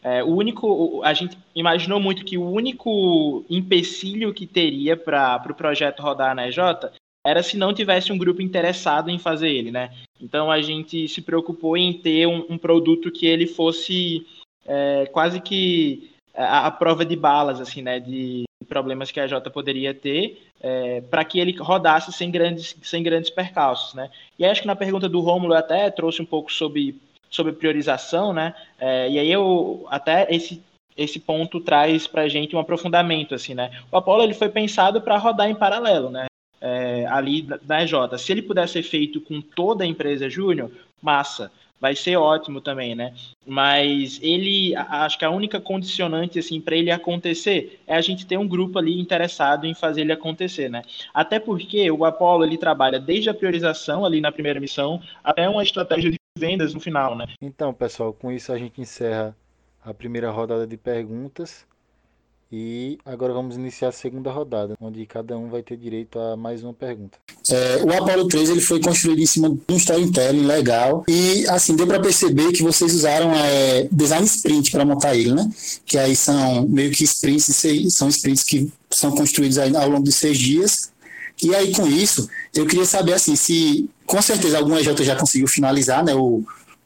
é, 0.00 0.22
o 0.22 0.28
único, 0.28 1.02
a 1.02 1.12
gente 1.12 1.36
imaginou 1.56 1.98
muito 1.98 2.24
que 2.24 2.38
o 2.38 2.48
único 2.48 3.44
empecilho 3.50 4.32
que 4.32 4.46
teria 4.46 4.96
para 4.96 5.36
o 5.36 5.40
pro 5.42 5.54
projeto 5.56 6.04
rodar 6.04 6.36
na 6.36 6.46
EJ 6.46 6.58
era 7.26 7.42
se 7.42 7.56
não 7.56 7.74
tivesse 7.74 8.12
um 8.12 8.18
grupo 8.18 8.40
interessado 8.40 9.10
em 9.10 9.18
fazer 9.18 9.50
ele, 9.50 9.72
né? 9.72 9.90
Então 10.20 10.48
a 10.48 10.62
gente 10.62 11.08
se 11.08 11.20
preocupou 11.20 11.76
em 11.76 11.92
ter 11.92 12.28
um, 12.28 12.46
um 12.48 12.58
produto 12.58 13.10
que 13.10 13.26
ele 13.26 13.46
fosse 13.48 14.24
é, 14.64 15.06
quase 15.06 15.40
que 15.40 16.12
a, 16.32 16.68
a, 16.68 16.70
prova 16.70 17.04
de 17.04 17.16
balas, 17.16 17.60
assim, 17.60 17.82
né, 17.82 17.98
de 17.98 18.44
problemas 18.62 19.10
que 19.10 19.20
a 19.20 19.26
Jota 19.26 19.50
poderia 19.50 19.92
ter, 19.94 20.42
é, 20.60 21.00
para 21.02 21.24
que 21.24 21.38
ele 21.38 21.56
rodasse 21.58 22.12
sem 22.12 22.30
grandes, 22.30 22.76
sem 22.82 23.02
grandes 23.02 23.30
percalços, 23.30 23.94
né. 23.94 24.10
E 24.38 24.44
acho 24.44 24.62
que 24.62 24.66
na 24.66 24.76
pergunta 24.76 25.08
do 25.08 25.20
Rômulo 25.20 25.54
até 25.54 25.90
trouxe 25.90 26.22
um 26.22 26.26
pouco 26.26 26.52
sobre, 26.52 27.00
sobre 27.30 27.52
priorização, 27.52 28.32
né, 28.32 28.54
é, 28.78 29.10
e 29.10 29.18
aí 29.18 29.30
eu 29.30 29.86
até 29.88 30.26
esse 30.34 30.62
esse 30.94 31.18
ponto 31.18 31.58
traz 31.58 32.06
para 32.06 32.20
a 32.20 32.28
gente 32.28 32.54
um 32.54 32.58
aprofundamento, 32.58 33.34
assim, 33.34 33.54
né. 33.54 33.70
O 33.90 33.96
Apollo 33.96 34.22
ele 34.22 34.34
foi 34.34 34.50
pensado 34.50 35.00
para 35.00 35.16
rodar 35.16 35.48
em 35.48 35.54
paralelo, 35.54 36.10
né, 36.10 36.26
é, 36.60 37.06
ali 37.06 37.48
na 37.66 37.82
EJ. 37.82 37.92
Se 38.18 38.30
ele 38.30 38.42
puder 38.42 38.68
ser 38.68 38.82
feito 38.82 39.20
com 39.20 39.40
toda 39.40 39.84
a 39.84 39.86
empresa 39.86 40.28
júnior, 40.28 40.70
massa 41.00 41.50
vai 41.82 41.96
ser 41.96 42.14
ótimo 42.14 42.60
também, 42.60 42.94
né? 42.94 43.12
Mas 43.44 44.20
ele, 44.22 44.72
acho 44.76 45.18
que 45.18 45.24
a 45.24 45.30
única 45.30 45.60
condicionante 45.60 46.38
assim 46.38 46.60
para 46.60 46.76
ele 46.76 46.92
acontecer 46.92 47.82
é 47.88 47.96
a 47.96 48.00
gente 48.00 48.24
ter 48.24 48.38
um 48.38 48.46
grupo 48.46 48.78
ali 48.78 49.00
interessado 49.00 49.66
em 49.66 49.74
fazer 49.74 50.02
ele 50.02 50.12
acontecer, 50.12 50.70
né? 50.70 50.82
Até 51.12 51.40
porque 51.40 51.90
o 51.90 52.04
Apollo 52.04 52.44
ele 52.44 52.56
trabalha 52.56 53.00
desde 53.00 53.28
a 53.28 53.34
priorização 53.34 54.04
ali 54.04 54.20
na 54.20 54.30
primeira 54.30 54.60
missão 54.60 55.02
até 55.24 55.48
uma 55.48 55.64
estratégia 55.64 56.12
de 56.12 56.18
vendas 56.38 56.72
no 56.72 56.78
final, 56.78 57.16
né? 57.16 57.26
Então, 57.42 57.74
pessoal, 57.74 58.12
com 58.12 58.30
isso 58.30 58.52
a 58.52 58.58
gente 58.58 58.80
encerra 58.80 59.36
a 59.84 59.92
primeira 59.92 60.30
rodada 60.30 60.64
de 60.64 60.76
perguntas. 60.76 61.66
E 62.52 62.98
agora 63.06 63.32
vamos 63.32 63.56
iniciar 63.56 63.88
a 63.88 63.92
segunda 63.92 64.30
rodada, 64.30 64.74
onde 64.78 65.06
cada 65.06 65.38
um 65.38 65.48
vai 65.48 65.62
ter 65.62 65.74
direito 65.74 66.18
a 66.18 66.36
mais 66.36 66.62
uma 66.62 66.74
pergunta. 66.74 67.16
É, 67.48 67.82
o 67.82 67.90
Apollo 67.90 68.28
3 68.28 68.50
ele 68.50 68.60
foi 68.60 68.78
construído 68.78 69.20
em 69.20 69.26
cima 69.26 69.48
de 69.48 69.58
um 69.70 69.76
storytelling 69.76 70.44
legal 70.44 71.02
e 71.08 71.48
assim 71.48 71.74
deu 71.74 71.86
para 71.86 71.98
perceber 71.98 72.52
que 72.52 72.62
vocês 72.62 72.94
usaram 72.94 73.34
é, 73.34 73.88
design 73.90 74.26
sprint 74.26 74.70
para 74.70 74.84
montar 74.84 75.16
ele, 75.16 75.32
né? 75.32 75.50
Que 75.86 75.96
aí 75.96 76.14
são 76.14 76.68
meio 76.68 76.90
que 76.90 77.04
sprints, 77.04 77.64
são 77.88 78.08
sprints 78.10 78.44
que 78.44 78.70
são 78.90 79.12
construídos 79.12 79.56
ao 79.56 79.88
longo 79.88 80.04
de 80.04 80.12
seis 80.12 80.36
dias. 80.36 80.92
E 81.42 81.54
aí 81.54 81.72
com 81.72 81.86
isso 81.86 82.28
eu 82.54 82.66
queria 82.66 82.84
saber 82.84 83.14
assim 83.14 83.34
se 83.34 83.88
com 84.04 84.20
certeza 84.20 84.58
alguma 84.58 84.78
EJ 84.78 85.02
já 85.02 85.16
conseguiu 85.16 85.48
finalizar, 85.48 86.04
né? 86.04 86.14
O, 86.14 86.44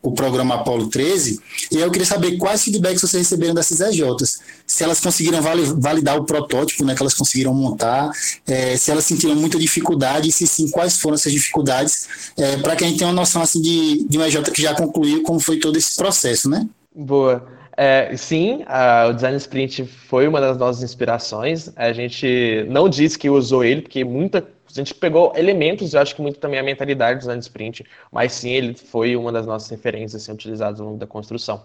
o 0.09 0.13
programa 0.13 0.55
Apolo 0.57 0.89
13, 0.89 1.41
e 1.71 1.77
eu 1.77 1.91
queria 1.91 2.07
saber 2.07 2.37
quais 2.37 2.63
feedbacks 2.63 3.01
vocês 3.01 3.23
receberam 3.23 3.55
dessas 3.55 3.81
EJs, 3.81 4.41
se 4.67 4.85
elas 4.85 5.01
conseguiram 5.01 5.41
validar 5.79 6.17
o 6.17 6.25
protótipo 6.25 6.85
né, 6.85 6.95
que 6.95 7.03
elas 7.03 7.15
conseguiram 7.15 7.53
montar, 7.53 8.11
é, 8.47 8.77
se 8.77 8.91
elas 8.91 9.05
sentiram 9.05 9.35
muita 9.35 9.59
dificuldade, 9.59 10.29
e 10.29 10.33
se 10.33 10.47
sim, 10.47 10.71
quais 10.71 10.99
foram 10.99 11.17
essas 11.17 11.33
dificuldades, 11.33 12.07
é, 12.37 12.57
para 12.59 12.77
que 12.77 12.85
a 12.85 12.87
gente 12.87 12.99
tenha 12.99 13.09
uma 13.09 13.17
noção 13.17 13.43
assim, 13.43 13.61
de, 13.61 14.07
de 14.09 14.17
uma 14.17 14.29
EJ 14.29 14.43
que 14.53 14.63
já 14.63 14.75
concluiu 14.75 15.23
como 15.23 15.41
foi 15.41 15.59
todo 15.59 15.77
esse 15.77 15.97
processo, 15.97 16.49
né? 16.49 16.67
Boa. 16.95 17.56
É, 17.77 18.17
sim, 18.17 18.65
a, 18.67 19.09
o 19.09 19.13
Design 19.13 19.37
Sprint 19.37 19.85
foi 19.85 20.27
uma 20.27 20.41
das 20.41 20.57
nossas 20.57 20.83
inspirações. 20.83 21.71
A 21.77 21.93
gente 21.93 22.65
não 22.69 22.89
disse 22.89 23.19
que 23.19 23.29
usou 23.29 23.63
ele, 23.63 23.83
porque 23.83 24.03
muita 24.05 24.47
a 24.69 24.73
gente 24.73 24.95
pegou 24.95 25.33
elementos, 25.37 25.95
eu 25.95 26.01
acho 26.01 26.15
que 26.15 26.21
muito 26.21 26.39
também 26.39 26.59
a 26.59 26.63
mentalidade 26.63 27.19
do 27.19 27.21
Design 27.21 27.41
Sprint, 27.41 27.85
mas 28.13 28.33
sim, 28.33 28.51
ele 28.51 28.75
foi 28.75 29.17
uma 29.17 29.33
das 29.33 29.47
nossas 29.47 29.71
referências 29.71 30.23
assim, 30.23 30.33
utilizadas 30.33 30.81
ao 30.81 30.87
longo 30.87 30.99
da 30.99 31.07
construção. 31.07 31.65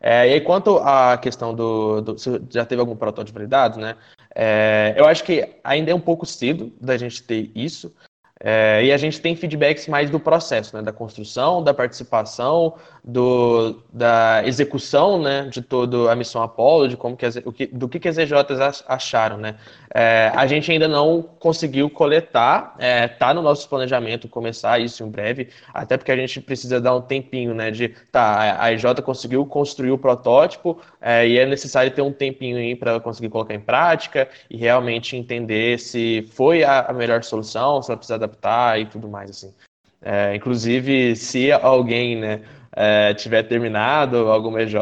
É, 0.00 0.28
e 0.28 0.32
aí, 0.34 0.40
quanto 0.40 0.78
à 0.78 1.16
questão 1.16 1.54
do, 1.54 2.00
do, 2.00 2.18
Se 2.18 2.40
já 2.50 2.64
teve 2.64 2.80
algum 2.80 2.96
protótipo 2.96 3.38
validado, 3.38 3.78
né? 3.78 3.96
É, 4.34 4.94
eu 4.96 5.06
acho 5.06 5.22
que 5.22 5.48
ainda 5.62 5.90
é 5.90 5.94
um 5.94 6.00
pouco 6.00 6.26
cedo 6.26 6.72
da 6.80 6.96
gente 6.96 7.22
ter 7.22 7.50
isso. 7.54 7.94
É, 8.44 8.84
e 8.84 8.92
a 8.92 8.96
gente 8.96 9.20
tem 9.20 9.36
feedbacks 9.36 9.86
mais 9.86 10.10
do 10.10 10.18
processo, 10.18 10.76
né, 10.76 10.82
da 10.82 10.92
construção, 10.92 11.62
da 11.62 11.72
participação, 11.72 12.74
do, 13.04 13.82
da 13.92 14.42
execução 14.46 15.20
né, 15.20 15.48
de 15.50 15.60
toda 15.60 16.12
a 16.12 16.14
missão 16.14 16.40
Apollo, 16.40 16.88
de 16.88 16.96
como 16.96 17.16
que 17.16 17.26
o 17.44 17.52
que, 17.52 17.66
do 17.66 17.88
que, 17.88 17.98
que 17.98 18.08
as 18.08 18.16
EJs 18.16 18.84
acharam. 18.86 19.36
Né. 19.38 19.56
É, 19.92 20.30
a 20.34 20.46
gente 20.46 20.70
ainda 20.70 20.86
não 20.86 21.20
conseguiu 21.20 21.90
coletar, 21.90 22.74
está 22.78 22.86
é, 22.86 23.08
tá 23.08 23.34
no 23.34 23.42
nosso 23.42 23.68
planejamento 23.68 24.28
começar 24.28 24.78
isso 24.78 25.02
em 25.02 25.10
breve, 25.10 25.48
até 25.74 25.96
porque 25.96 26.12
a 26.12 26.16
gente 26.16 26.40
precisa 26.40 26.80
dar 26.80 26.94
um 26.94 27.00
tempinho 27.00 27.52
né, 27.54 27.72
de, 27.72 27.88
tá, 27.88 28.62
a 28.62 28.72
EJ 28.72 28.84
conseguiu 29.04 29.44
construir 29.46 29.90
o 29.90 29.98
protótipo 29.98 30.80
é, 31.00 31.26
e 31.26 31.38
é 31.38 31.44
necessário 31.44 31.90
ter 31.90 32.02
um 32.02 32.12
tempinho 32.12 32.56
aí 32.56 32.76
para 32.76 33.00
conseguir 33.00 33.30
colocar 33.30 33.54
em 33.54 33.60
prática 33.60 34.28
e 34.48 34.56
realmente 34.56 35.16
entender 35.16 35.80
se 35.80 36.22
foi 36.32 36.62
a, 36.62 36.82
a 36.82 36.92
melhor 36.92 37.24
solução, 37.24 37.82
se 37.82 37.90
ela 37.90 37.96
precisa 37.96 38.14
adaptar 38.14 38.80
e 38.80 38.86
tudo 38.86 39.08
mais, 39.08 39.30
assim. 39.30 39.52
É, 40.04 40.34
inclusive, 40.34 41.14
se 41.14 41.52
alguém, 41.52 42.16
né, 42.16 42.40
é, 42.74 43.12
tiver 43.14 43.42
terminado 43.42 44.28
alguma 44.28 44.62
EJ 44.62 44.74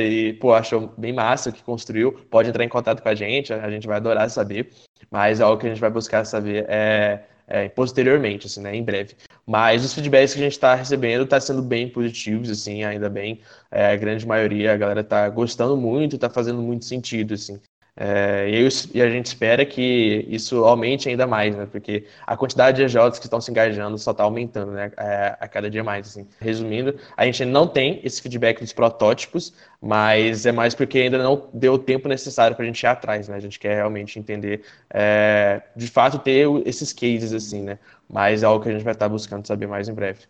e, 0.00 0.32
pô, 0.34 0.52
achou 0.52 0.92
bem 0.96 1.12
massa 1.12 1.50
o 1.50 1.52
que 1.52 1.62
construiu, 1.62 2.12
pode 2.30 2.48
entrar 2.48 2.64
em 2.64 2.68
contato 2.68 3.02
com 3.02 3.08
a 3.08 3.14
gente, 3.14 3.52
a 3.52 3.70
gente 3.70 3.86
vai 3.86 3.96
adorar 3.96 4.28
saber, 4.30 4.70
mas 5.10 5.40
é 5.40 5.42
algo 5.42 5.58
que 5.58 5.66
a 5.66 5.70
gente 5.70 5.80
vai 5.80 5.90
buscar 5.90 6.24
saber 6.24 6.66
é, 6.68 7.22
é 7.46 7.68
posteriormente, 7.68 8.46
assim, 8.46 8.60
né, 8.60 8.74
em 8.76 8.82
breve. 8.82 9.14
Mas 9.46 9.84
os 9.84 9.94
feedbacks 9.94 10.34
que 10.34 10.40
a 10.40 10.44
gente 10.44 10.52
está 10.52 10.74
recebendo 10.74 11.24
está 11.24 11.40
sendo 11.40 11.62
bem 11.62 11.88
positivos, 11.88 12.50
assim, 12.50 12.84
ainda 12.84 13.08
bem, 13.08 13.40
é, 13.70 13.92
a 13.92 13.96
grande 13.96 14.26
maioria, 14.26 14.74
a 14.74 14.76
galera 14.76 15.00
está 15.00 15.28
gostando 15.30 15.76
muito, 15.76 16.16
está 16.16 16.28
fazendo 16.28 16.60
muito 16.60 16.84
sentido, 16.84 17.34
assim. 17.34 17.58
É, 18.00 18.48
e, 18.48 18.68
e, 18.94 19.02
a 19.02 19.10
gente 19.10 19.26
espera 19.26 19.66
que 19.66 20.24
isso 20.28 20.64
aumente 20.64 21.08
ainda 21.08 21.26
mais, 21.26 21.56
né? 21.56 21.66
Porque 21.66 22.04
a 22.24 22.36
quantidade 22.36 22.76
de 22.76 22.84
EJs 22.84 23.18
que 23.18 23.26
estão 23.26 23.40
se 23.40 23.50
engajando 23.50 23.98
só 23.98 24.12
está 24.12 24.22
aumentando, 24.22 24.70
né? 24.70 24.92
É, 24.96 25.36
a 25.40 25.48
cada 25.48 25.68
dia 25.68 25.82
mais, 25.82 26.06
assim. 26.06 26.28
Resumindo, 26.40 26.94
a 27.16 27.24
gente 27.24 27.44
não 27.44 27.66
tem 27.66 28.00
esse 28.04 28.22
feedback 28.22 28.60
dos 28.60 28.72
protótipos, 28.72 29.52
mas 29.82 30.46
é 30.46 30.52
mais 30.52 30.76
porque 30.76 30.98
ainda 30.98 31.18
não 31.18 31.48
deu 31.52 31.72
o 31.74 31.78
tempo 31.78 32.06
necessário 32.08 32.54
para 32.54 32.64
a 32.64 32.66
gente 32.68 32.80
ir 32.80 32.86
atrás, 32.86 33.26
né? 33.26 33.36
A 33.36 33.40
gente 33.40 33.58
quer 33.58 33.74
realmente 33.74 34.16
entender, 34.16 34.62
é, 34.94 35.60
de 35.74 35.88
fato, 35.88 36.20
ter 36.20 36.46
esses 36.66 36.92
cases, 36.92 37.32
assim, 37.32 37.62
né? 37.62 37.80
Mas 38.08 38.44
é 38.44 38.46
algo 38.46 38.62
que 38.62 38.68
a 38.68 38.72
gente 38.72 38.84
vai 38.84 38.92
estar 38.92 39.08
buscando 39.08 39.44
saber 39.44 39.66
mais 39.66 39.88
em 39.88 39.94
breve. 39.94 40.20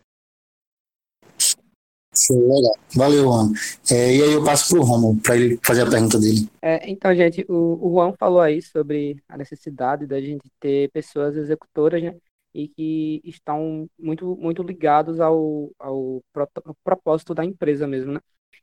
Legal. 2.29 2.75
Valeu, 2.95 3.23
Juan. 3.23 3.51
É, 3.91 4.15
e 4.15 4.23
aí 4.23 4.33
eu 4.33 4.43
passo 4.43 4.69
para 4.69 4.79
o 4.79 4.83
Romulo 4.83 5.21
para 5.21 5.35
ele 5.35 5.59
fazer 5.63 5.83
a 5.83 5.89
pergunta 5.89 6.19
dele. 6.19 6.49
É, 6.61 6.89
então, 6.89 7.13
gente, 7.15 7.45
o, 7.47 7.87
o 7.87 7.93
Juan 7.93 8.13
falou 8.17 8.41
aí 8.41 8.61
sobre 8.61 9.21
a 9.27 9.37
necessidade 9.37 10.07
da 10.07 10.19
gente 10.19 10.49
ter 10.59 10.89
pessoas 10.91 11.35
executoras, 11.35 12.01
né? 12.01 12.15
E 12.53 12.67
que 12.67 13.21
estão 13.23 13.87
muito, 13.97 14.35
muito 14.35 14.63
ligados 14.63 15.19
ao, 15.19 15.71
ao, 15.77 16.21
ao 16.65 16.75
propósito 16.83 17.35
da 17.35 17.45
empresa 17.45 17.87
mesmo, 17.87 18.13
né? 18.13 18.19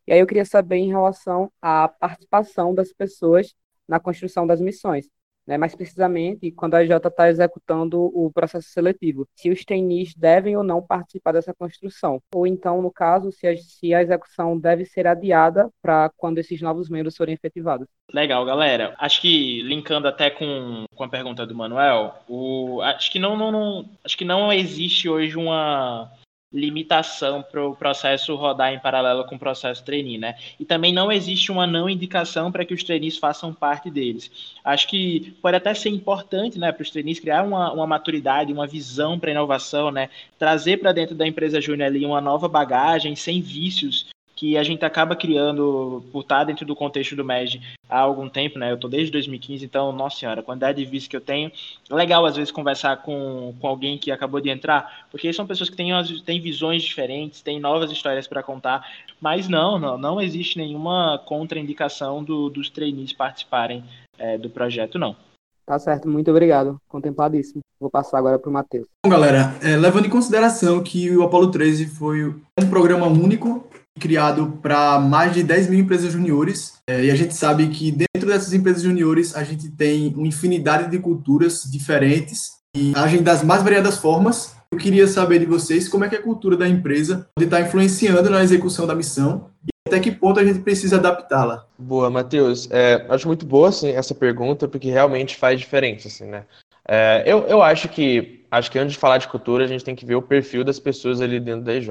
E 0.07 0.13
aí 0.13 0.19
eu 0.19 0.27
queria 0.27 0.45
saber 0.45 0.77
em 0.77 0.89
relação 0.89 1.51
à 1.63 1.89
participação 1.89 2.75
das 2.75 2.93
pessoas 2.93 3.55
na 3.89 4.01
construção 4.01 4.47
das 4.47 4.61
missões 4.61 5.09
né, 5.47 5.57
mais 5.57 5.75
precisamente 5.75 6.51
quando 6.51 6.75
a 6.75 6.85
Jota 6.85 7.09
está 7.09 7.29
executando 7.29 8.01
o 8.03 8.31
processo 8.33 8.69
seletivo, 8.69 9.29
se 9.35 9.51
os 9.51 9.65
trainees 9.65 10.15
devem 10.15 10.57
ou 10.57 10.63
não 10.63 10.83
participar 10.83 11.33
dessa 11.33 11.55
construção, 11.55 12.21
ou 12.35 12.47
então, 12.47 12.83
no 12.83 12.91
caso, 12.91 13.31
se 13.31 13.47
a, 13.47 13.57
se 13.57 13.95
a 13.95 14.03
execução 14.03 14.59
deve 14.59 14.85
ser 14.85 15.07
adiada 15.07 15.71
para 15.81 16.11
quando 16.17 16.39
esses 16.39 16.61
novos 16.61 16.89
membros 16.89 17.17
forem 17.17 17.35
efetivados. 17.35 17.87
Legal, 18.13 18.45
galera. 18.45 18.95
Acho 18.99 19.21
que 19.21 19.63
linkando 19.63 20.09
até 20.09 20.31
com, 20.31 20.85
com 20.95 21.05
a 21.05 21.09
pergunta 21.09 21.47
do 21.47 21.55
Manuel, 21.55 22.15
o, 22.29 22.81
acho 22.83 23.11
que 23.11 23.19
não, 23.19 23.37
não, 23.37 23.51
não 23.51 23.91
acho 24.05 24.17
que 24.17 24.25
não 24.25 24.53
existe 24.53 25.09
hoje 25.09 25.37
uma 25.37 26.11
limitação 26.57 27.43
para 27.43 27.65
o 27.65 27.77
processo 27.77 28.35
rodar 28.35 28.73
em 28.73 28.79
paralelo 28.79 29.25
com 29.27 29.37
o 29.37 29.39
processo 29.39 29.85
trainee, 29.85 30.17
né? 30.17 30.37
E 30.59 30.65
também 30.65 30.93
não 30.93 31.13
existe 31.13 31.53
uma 31.53 31.67
não 31.67 31.89
indicação 31.89 32.51
para 32.51 32.65
que 32.65 32.73
os 32.73 32.83
trainees 32.83 33.19
façam 33.19 33.53
parte 33.53 33.91
deles. 33.91 34.57
Acho 34.65 34.89
que 34.89 35.37
pode 35.43 35.57
até 35.57 35.75
ser 35.75 35.91
importante, 35.91 36.59
né, 36.59 36.73
para 36.73 36.83
os 36.83 36.91
trainees 36.91 37.21
criar 37.21 37.45
uma, 37.45 37.73
uma 37.73 37.87
maturidade, 37.87 38.53
uma 38.53 38.67
visão 38.67 39.19
para 39.19 39.31
inovação, 39.31 39.91
né? 39.91 40.09
Trazer 40.39 40.79
para 40.79 40.93
dentro 40.93 41.15
da 41.15 41.27
empresa 41.27 41.61
júnior 41.61 41.89
ali 41.89 42.05
uma 42.07 42.21
nova 42.21 42.49
bagagem, 42.49 43.15
sem 43.15 43.41
vícios, 43.41 44.07
que 44.37 44.59
a 44.59 44.63
gente 44.63 44.85
acaba 44.85 45.17
criando 45.17 46.05
por 46.13 46.21
estar 46.21 46.45
dentro 46.45 46.67
do 46.67 46.77
contexto 46.77 47.17
do 47.17 47.25
MED 47.25 47.63
há 47.89 47.99
algum 47.99 48.29
tempo, 48.29 48.59
né? 48.59 48.71
Eu 48.71 48.77
tô 48.77 48.87
desde 48.87 49.11
2015, 49.11 49.65
então, 49.65 49.91
nossa 49.93 50.19
senhora, 50.19 50.41
a 50.41 50.45
quantidade 50.45 50.77
de 50.77 50.85
vícios 50.85 51.09
que 51.09 51.17
eu 51.17 51.23
tenho. 51.23 51.51
É 51.91 51.95
legal, 51.95 52.25
às 52.27 52.37
vezes, 52.37 52.51
conversar 52.51 52.99
com, 52.99 53.55
com 53.59 53.67
alguém 53.67 53.97
que 53.97 54.11
acabou 54.11 54.39
de 54.39 54.51
entrar, 54.51 55.07
porque 55.11 55.33
são 55.33 55.47
pessoas 55.47 55.71
que 55.71 55.77
têm, 55.77 55.91
têm 56.23 56.39
visões 56.39 56.83
diferentes, 56.83 57.41
têm 57.41 57.59
novas 57.59 57.91
histórias 57.91 58.27
para 58.27 58.43
contar, 58.43 58.87
mas 59.19 59.49
não, 59.49 59.79
não, 59.79 59.97
não 59.97 60.21
existe 60.21 60.59
nenhuma 60.59 61.19
contraindicação 61.25 62.23
do, 62.23 62.51
dos 62.51 62.69
trainees 62.69 63.15
participarem 63.15 63.83
é, 64.19 64.37
do 64.37 64.51
projeto, 64.51 64.99
não. 64.99 65.17
Tá 65.65 65.79
certo, 65.79 66.09
muito 66.09 66.31
obrigado. 66.31 66.79
Contempladíssimo. 66.87 67.63
Vou 67.81 67.91
passar 67.91 68.19
agora 68.19 68.39
para 68.39 68.49
o 68.49 68.53
Matheus. 68.53 68.87
Bom, 69.05 69.11
galera, 69.11 69.55
é, 69.63 69.77
levando 69.77 70.07
em 70.07 70.11
consideração 70.11 70.83
que 70.83 71.15
o 71.15 71.23
Apollo 71.23 71.51
13 71.51 71.87
foi 71.87 72.25
um 72.25 72.71
programa 72.71 73.07
único 73.07 73.69
criado 73.99 74.59
para 74.63 74.99
mais 74.99 75.35
de 75.35 75.43
10 75.43 75.69
mil 75.69 75.81
empresas 75.81 76.13
juniores. 76.13 76.75
É, 76.89 77.05
e 77.05 77.11
a 77.11 77.15
gente 77.15 77.35
sabe 77.35 77.69
que 77.69 77.91
dentro 77.91 78.29
dessas 78.29 78.53
empresas 78.53 78.83
juniores 78.83 79.35
a 79.35 79.43
gente 79.43 79.69
tem 79.71 80.15
uma 80.15 80.27
infinidade 80.27 80.91
de 80.91 80.99
culturas 80.99 81.65
diferentes 81.65 82.57
e 82.77 82.93
agem 82.95 83.23
das 83.23 83.43
mais 83.43 83.63
variadas 83.63 83.99
formas. 83.99 84.55
Eu 84.71 84.79
queria 84.79 85.07
saber 85.07 85.39
de 85.39 85.47
vocês 85.47 85.89
como 85.89 86.05
é 86.05 86.09
que 86.09 86.17
a 86.17 86.23
cultura 86.23 86.57
da 86.57 86.69
empresa 86.69 87.29
pode 87.35 87.47
estar 87.47 87.61
influenciando 87.61 88.29
na 88.29 88.43
execução 88.43 88.87
da 88.87 88.95
missão 88.95 89.49
e 89.65 89.71
até 89.89 90.01
que 90.01 90.11
ponto 90.11 90.41
a 90.41 90.45
gente 90.45 90.59
precisa 90.59 90.97
adaptá-la. 90.97 91.65
Boa, 91.79 92.11
Matheus. 92.11 92.69
É, 92.71 93.07
acho 93.09 93.29
muito 93.29 93.47
boa 93.47 93.69
assim, 93.69 93.91
essa 93.91 94.15
pergunta, 94.15 94.67
porque 94.67 94.91
realmente 94.91 95.37
faz 95.37 95.61
diferença. 95.61 96.09
Assim, 96.09 96.25
né? 96.25 96.45
É, 96.89 97.23
eu, 97.27 97.47
eu 97.47 97.63
acho 97.63 97.89
que 97.89 98.45
acho 98.51 98.71
que 98.71 98.79
antes 98.79 98.93
de 98.93 98.99
falar 98.99 99.19
de 99.19 99.29
cultura, 99.29 99.65
a 99.65 99.67
gente 99.67 99.85
tem 99.85 99.95
que 99.95 100.07
ver 100.07 100.15
o 100.15 100.23
perfil 100.23 100.65
das 100.65 100.79
pessoas 100.79 101.21
ali 101.21 101.41
dentro 101.41 101.63
da 101.63 101.75
EJ. 101.75 101.91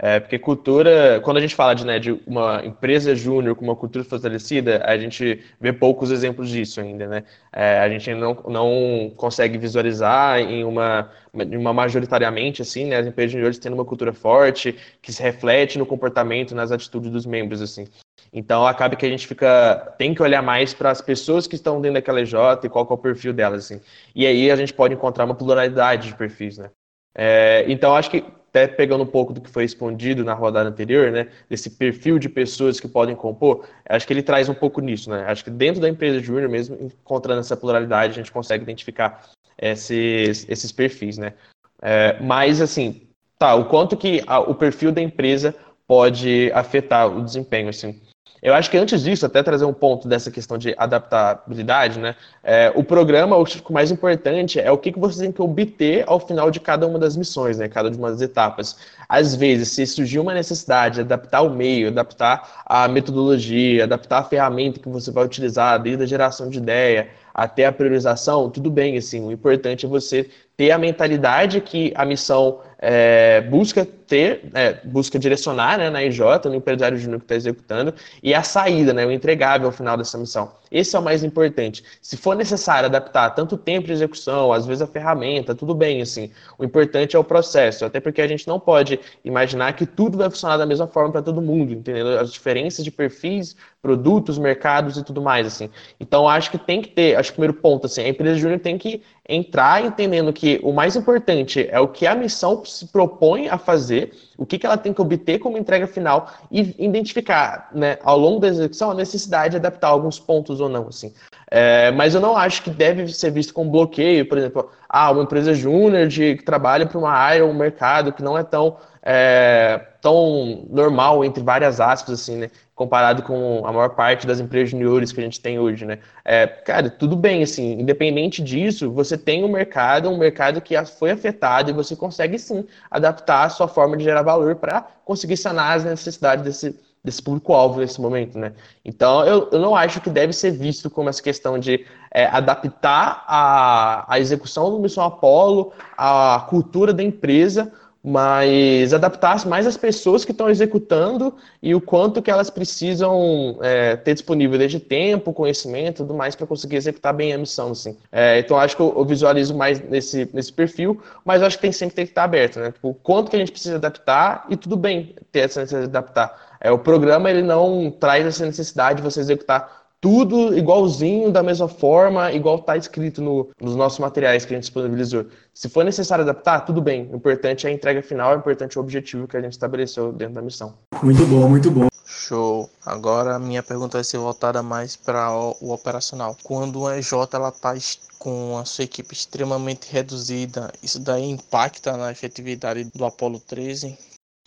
É, 0.00 0.20
porque 0.20 0.38
cultura, 0.38 1.20
quando 1.24 1.38
a 1.38 1.40
gente 1.40 1.56
fala 1.56 1.74
de, 1.74 1.84
né, 1.84 1.98
de 1.98 2.12
uma 2.24 2.64
empresa 2.64 3.16
júnior 3.16 3.56
com 3.56 3.64
uma 3.64 3.74
cultura 3.74 4.04
fortalecida, 4.04 4.80
a 4.84 4.96
gente 4.96 5.42
vê 5.60 5.72
poucos 5.72 6.12
exemplos 6.12 6.48
disso 6.48 6.80
ainda, 6.80 7.08
né? 7.08 7.24
É, 7.52 7.80
a 7.80 7.88
gente 7.88 8.14
não, 8.14 8.34
não 8.46 9.12
consegue 9.16 9.58
visualizar 9.58 10.38
em 10.38 10.62
uma, 10.62 11.10
uma 11.32 11.72
majoritariamente, 11.72 12.62
assim, 12.62 12.84
né, 12.86 12.96
as 12.98 13.08
empresas 13.08 13.32
juniores 13.32 13.58
tendo 13.58 13.74
uma 13.74 13.84
cultura 13.84 14.12
forte, 14.12 14.76
que 15.02 15.12
se 15.12 15.20
reflete 15.20 15.78
no 15.78 15.86
comportamento, 15.86 16.54
nas 16.54 16.70
atitudes 16.70 17.10
dos 17.10 17.26
membros, 17.26 17.60
assim. 17.60 17.88
Então, 18.32 18.66
acaba 18.66 18.96
que 18.96 19.06
a 19.06 19.08
gente 19.08 19.26
fica, 19.26 19.94
tem 19.98 20.14
que 20.14 20.22
olhar 20.22 20.42
mais 20.42 20.74
para 20.74 20.90
as 20.90 21.00
pessoas 21.00 21.46
que 21.46 21.54
estão 21.54 21.80
dentro 21.80 21.94
daquela 21.94 22.20
EJ 22.20 22.34
e 22.64 22.68
qual 22.68 22.86
é 22.88 22.92
o 22.92 22.98
perfil 22.98 23.32
delas, 23.32 23.64
assim. 23.64 23.80
E 24.14 24.26
aí 24.26 24.50
a 24.50 24.56
gente 24.56 24.74
pode 24.74 24.94
encontrar 24.94 25.24
uma 25.24 25.34
pluralidade 25.34 26.08
de 26.08 26.14
perfis, 26.14 26.58
né? 26.58 26.70
É, 27.14 27.64
então, 27.68 27.96
acho 27.96 28.10
que 28.10 28.24
até 28.48 28.66
pegando 28.66 29.04
um 29.04 29.06
pouco 29.06 29.32
do 29.32 29.40
que 29.40 29.50
foi 29.50 29.62
respondido 29.62 30.24
na 30.24 30.34
rodada 30.34 30.68
anterior, 30.68 31.10
né, 31.10 31.28
desse 31.48 31.70
perfil 31.70 32.18
de 32.18 32.28
pessoas 32.28 32.80
que 32.80 32.88
podem 32.88 33.14
compor, 33.14 33.66
acho 33.88 34.06
que 34.06 34.12
ele 34.12 34.22
traz 34.22 34.48
um 34.48 34.54
pouco 34.54 34.80
nisso, 34.80 35.10
né? 35.10 35.24
Acho 35.26 35.44
que 35.44 35.50
dentro 35.50 35.80
da 35.80 35.88
empresa 35.88 36.20
júnior 36.20 36.48
mesmo, 36.48 36.76
encontrando 36.80 37.40
essa 37.40 37.56
pluralidade, 37.56 38.12
a 38.12 38.16
gente 38.16 38.32
consegue 38.32 38.62
identificar 38.62 39.22
esses, 39.58 40.46
esses 40.48 40.72
perfis, 40.72 41.18
né? 41.18 41.34
É, 41.82 42.20
mas, 42.20 42.60
assim, 42.60 43.08
tá, 43.38 43.54
o 43.54 43.66
quanto 43.66 43.96
que 43.96 44.22
a, 44.26 44.40
o 44.40 44.54
perfil 44.54 44.92
da 44.92 45.02
empresa 45.02 45.54
pode 45.86 46.50
afetar 46.52 47.06
o 47.06 47.22
desempenho, 47.22 47.68
assim. 47.68 48.00
Eu 48.40 48.54
acho 48.54 48.70
que 48.70 48.76
antes 48.76 49.02
disso, 49.02 49.26
até 49.26 49.42
trazer 49.42 49.64
um 49.64 49.72
ponto 49.72 50.06
dessa 50.06 50.30
questão 50.30 50.56
de 50.56 50.74
adaptabilidade, 50.78 51.98
né? 51.98 52.14
É, 52.42 52.72
o 52.74 52.84
programa, 52.84 53.36
o 53.36 53.44
mais 53.70 53.90
importante 53.90 54.60
é 54.60 54.70
o 54.70 54.78
que, 54.78 54.92
que 54.92 54.98
você 54.98 55.22
tem 55.22 55.32
que 55.32 55.42
obter 55.42 56.04
ao 56.06 56.20
final 56.20 56.50
de 56.50 56.60
cada 56.60 56.86
uma 56.86 56.98
das 56.98 57.16
missões, 57.16 57.58
né? 57.58 57.68
Cada 57.68 57.90
uma 57.90 58.10
das 58.10 58.20
etapas. 58.20 58.76
Às 59.08 59.34
vezes, 59.34 59.70
se 59.70 59.86
surgir 59.86 60.20
uma 60.20 60.32
necessidade 60.32 60.96
de 60.96 61.00
adaptar 61.00 61.42
o 61.42 61.50
meio, 61.50 61.88
adaptar 61.88 62.62
a 62.64 62.86
metodologia, 62.86 63.84
adaptar 63.84 64.18
a 64.18 64.24
ferramenta 64.24 64.78
que 64.78 64.88
você 64.88 65.10
vai 65.10 65.24
utilizar, 65.24 65.82
desde 65.82 66.04
a 66.04 66.06
geração 66.06 66.48
de 66.48 66.58
ideia 66.58 67.08
até 67.34 67.66
a 67.66 67.72
priorização, 67.72 68.50
tudo 68.50 68.68
bem, 68.68 68.96
assim, 68.96 69.24
o 69.24 69.30
importante 69.30 69.86
é 69.86 69.88
você 69.88 70.28
ter 70.58 70.72
a 70.72 70.78
mentalidade 70.78 71.60
que 71.60 71.92
a 71.94 72.04
missão 72.04 72.58
é, 72.80 73.40
busca 73.42 73.86
ter, 73.86 74.50
é, 74.54 74.72
busca 74.84 75.16
direcionar 75.16 75.78
né, 75.78 75.88
na 75.88 76.02
IJ, 76.02 76.20
no 76.46 76.54
empresário 76.56 76.98
júnior 76.98 77.20
que 77.20 77.26
está 77.26 77.36
executando, 77.36 77.94
e 78.20 78.34
a 78.34 78.42
saída, 78.42 78.92
né, 78.92 79.06
o 79.06 79.12
entregável 79.12 79.68
ao 79.68 79.72
final 79.72 79.96
dessa 79.96 80.18
missão. 80.18 80.50
Esse 80.68 80.96
é 80.96 80.98
o 80.98 81.02
mais 81.02 81.22
importante. 81.22 81.84
Se 82.02 82.16
for 82.16 82.34
necessário 82.34 82.88
adaptar 82.88 83.30
tanto 83.30 83.56
tempo 83.56 83.86
de 83.86 83.92
execução, 83.92 84.52
às 84.52 84.66
vezes 84.66 84.82
a 84.82 84.86
ferramenta, 84.88 85.54
tudo 85.54 85.76
bem, 85.76 86.02
assim. 86.02 86.32
O 86.58 86.64
importante 86.64 87.14
é 87.14 87.18
o 87.18 87.24
processo, 87.24 87.84
até 87.84 88.00
porque 88.00 88.20
a 88.20 88.26
gente 88.26 88.48
não 88.48 88.58
pode 88.58 88.98
imaginar 89.24 89.72
que 89.74 89.86
tudo 89.86 90.18
vai 90.18 90.28
funcionar 90.28 90.56
da 90.56 90.66
mesma 90.66 90.88
forma 90.88 91.12
para 91.12 91.22
todo 91.22 91.40
mundo, 91.40 91.72
entendeu? 91.72 92.18
As 92.18 92.32
diferenças 92.32 92.84
de 92.84 92.90
perfis, 92.90 93.54
produtos, 93.80 94.38
mercados 94.38 94.96
e 94.96 95.04
tudo 95.04 95.22
mais, 95.22 95.46
assim. 95.46 95.70
Então, 96.00 96.28
acho 96.28 96.50
que 96.50 96.58
tem 96.58 96.82
que 96.82 96.88
ter, 96.88 97.16
acho 97.16 97.30
que 97.30 97.34
o 97.34 97.40
primeiro 97.40 97.54
ponto, 97.54 97.86
assim, 97.86 98.02
a 98.02 98.08
empresa 98.08 98.38
júnior 98.38 98.60
tem 98.60 98.76
que 98.76 99.02
entrar 99.28 99.84
entendendo 99.84 100.32
que 100.32 100.58
o 100.62 100.72
mais 100.72 100.96
importante 100.96 101.68
é 101.70 101.78
o 101.78 101.86
que 101.86 102.06
a 102.06 102.14
missão 102.14 102.64
se 102.64 102.86
propõe 102.86 103.48
a 103.48 103.58
fazer, 103.58 104.12
o 104.36 104.46
que, 104.46 104.58
que 104.58 104.66
ela 104.66 104.76
tem 104.76 104.92
que 104.92 105.00
obter 105.00 105.38
como 105.38 105.58
entrega 105.58 105.86
final 105.86 106.30
e 106.50 106.74
identificar, 106.78 107.68
né, 107.72 107.98
ao 108.02 108.18
longo 108.18 108.40
da 108.40 108.48
execução, 108.48 108.90
a 108.90 108.94
necessidade 108.94 109.50
de 109.52 109.56
adaptar 109.58 109.88
alguns 109.88 110.18
pontos 110.18 110.60
ou 110.60 110.68
não, 110.68 110.88
assim. 110.88 111.12
É, 111.50 111.90
mas 111.92 112.14
eu 112.14 112.20
não 112.20 112.36
acho 112.36 112.62
que 112.62 112.70
deve 112.70 113.08
ser 113.08 113.30
visto 113.30 113.54
como 113.54 113.70
bloqueio, 113.70 114.26
por 114.26 114.38
exemplo, 114.38 114.70
ah, 114.88 115.10
uma 115.10 115.22
empresa 115.22 115.54
júnior 115.54 116.08
que 116.08 116.42
trabalha 116.42 116.86
para 116.86 116.98
uma 116.98 117.12
área 117.12 117.44
ou 117.44 117.50
um 117.50 117.54
mercado 117.54 118.12
que 118.12 118.22
não 118.22 118.36
é 118.36 118.42
tão, 118.42 118.76
é, 119.02 119.87
tão 120.00 120.66
normal, 120.70 121.24
entre 121.24 121.42
várias 121.42 121.80
aspas, 121.80 122.20
assim, 122.20 122.36
né? 122.36 122.50
comparado 122.78 123.24
com 123.24 123.66
a 123.66 123.72
maior 123.72 123.90
parte 123.90 124.24
das 124.24 124.38
empresas 124.38 124.70
juniores 124.70 125.10
que 125.10 125.20
a 125.20 125.24
gente 125.24 125.40
tem 125.40 125.58
hoje, 125.58 125.84
né? 125.84 125.98
É, 126.24 126.46
cara, 126.46 126.88
tudo 126.88 127.16
bem, 127.16 127.42
assim, 127.42 127.72
independente 127.72 128.40
disso, 128.40 128.88
você 128.92 129.18
tem 129.18 129.44
um 129.44 129.48
mercado, 129.48 130.08
um 130.08 130.16
mercado 130.16 130.60
que 130.60 130.80
foi 130.84 131.10
afetado 131.10 131.70
e 131.70 131.72
você 131.74 131.96
consegue 131.96 132.38
sim 132.38 132.64
adaptar 132.88 133.46
a 133.46 133.48
sua 133.48 133.66
forma 133.66 133.96
de 133.96 134.04
gerar 134.04 134.22
valor 134.22 134.54
para 134.54 134.86
conseguir 135.04 135.36
sanar 135.36 135.76
as 135.76 135.84
necessidades 135.84 136.44
desse, 136.44 136.78
desse 137.02 137.20
público-alvo 137.20 137.80
nesse 137.80 138.00
momento, 138.00 138.38
né? 138.38 138.52
Então, 138.84 139.26
eu, 139.26 139.48
eu 139.50 139.58
não 139.58 139.74
acho 139.74 140.00
que 140.00 140.08
deve 140.08 140.32
ser 140.32 140.52
visto 140.52 140.88
como 140.88 141.08
essa 141.08 141.22
questão 141.22 141.58
de 141.58 141.84
é, 142.14 142.26
adaptar 142.26 143.24
a, 143.26 144.04
a 144.06 144.20
execução 144.20 144.70
do 144.70 144.78
Missão 144.78 145.02
Apollo, 145.02 145.72
a 145.96 146.46
cultura 146.48 146.92
da 146.92 147.02
empresa, 147.02 147.72
mas 148.02 148.94
adaptar 148.94 149.44
mais 149.46 149.66
as 149.66 149.76
pessoas 149.76 150.24
que 150.24 150.32
estão 150.32 150.48
executando 150.48 151.34
e 151.62 151.74
o 151.74 151.80
quanto 151.80 152.22
que 152.22 152.30
elas 152.30 152.48
precisam 152.48 153.58
é, 153.60 153.96
ter 153.96 154.14
disponível 154.14 154.58
desde 154.58 154.78
tempo, 154.78 155.32
conhecimento 155.32 155.98
tudo 155.98 156.14
mais 156.14 156.34
para 156.36 156.46
conseguir 156.46 156.76
executar 156.76 157.12
bem 157.12 157.32
a 157.32 157.38
missão, 157.38 157.72
assim. 157.72 157.96
É, 158.12 158.38
então, 158.38 158.56
acho 158.56 158.76
que 158.76 158.82
eu, 158.82 159.04
visualizo 159.04 159.54
mais 159.54 159.80
nesse, 159.80 160.28
nesse 160.32 160.52
perfil, 160.52 161.00
mas 161.24 161.42
acho 161.42 161.56
que 161.56 161.62
tem 161.62 161.72
sempre 161.72 161.96
que 161.96 162.02
estar 162.02 162.24
aberto, 162.24 162.60
né? 162.60 162.70
Tipo, 162.70 162.90
o 162.90 162.94
quanto 162.94 163.30
que 163.30 163.36
a 163.36 163.38
gente 163.38 163.52
precisa 163.52 163.76
adaptar 163.76 164.46
e 164.48 164.56
tudo 164.56 164.76
bem 164.76 165.14
ter 165.32 165.40
essa 165.40 165.60
necessidade 165.60 165.90
de 165.90 165.96
adaptar. 165.96 166.48
É, 166.60 166.70
o 166.70 166.78
programa, 166.78 167.30
ele 167.30 167.42
não 167.42 167.90
traz 167.90 168.26
essa 168.26 168.44
necessidade 168.44 168.96
de 168.96 169.02
você 169.02 169.20
executar 169.20 169.77
tudo 170.00 170.56
igualzinho, 170.56 171.30
da 171.32 171.42
mesma 171.42 171.68
forma, 171.68 172.32
igual 172.32 172.56
está 172.56 172.76
escrito 172.76 173.20
no, 173.20 173.50
nos 173.60 173.74
nossos 173.74 173.98
materiais 173.98 174.44
que 174.44 174.54
a 174.54 174.56
gente 174.56 174.64
disponibilizou. 174.64 175.26
Se 175.52 175.68
for 175.68 175.84
necessário 175.84 176.22
adaptar, 176.22 176.60
tudo 176.60 176.80
bem. 176.80 177.08
O 177.12 177.16
importante 177.16 177.66
é 177.66 177.70
a 177.70 177.72
entrega 177.72 178.02
final, 178.02 178.34
o 178.34 178.38
importante 178.38 178.76
é 178.76 178.80
o 178.80 178.84
objetivo 178.84 179.26
que 179.26 179.36
a 179.36 179.40
gente 179.40 179.52
estabeleceu 179.52 180.12
dentro 180.12 180.34
da 180.34 180.42
missão. 180.42 180.78
Muito 181.02 181.26
bom, 181.26 181.48
muito 181.48 181.70
bom. 181.70 181.88
Show. 182.06 182.70
Agora 182.84 183.36
a 183.36 183.38
minha 183.38 183.62
pergunta 183.62 183.98
vai 183.98 184.04
ser 184.04 184.18
voltada 184.18 184.62
mais 184.62 184.96
para 184.96 185.30
o, 185.32 185.56
o, 185.60 185.72
operacional. 185.72 186.36
Quando 186.42 186.80
uma 186.80 186.96
EJ 186.96 187.12
ela 187.32 187.48
está 187.48 187.74
com 188.18 188.56
a 188.58 188.64
sua 188.64 188.84
equipe 188.84 189.12
extremamente 189.12 189.92
reduzida, 189.92 190.72
isso 190.82 191.00
daí 191.00 191.24
impacta 191.24 191.96
na 191.96 192.10
efetividade 192.10 192.84
do 192.94 193.04
Apollo 193.04 193.40
13? 193.40 193.96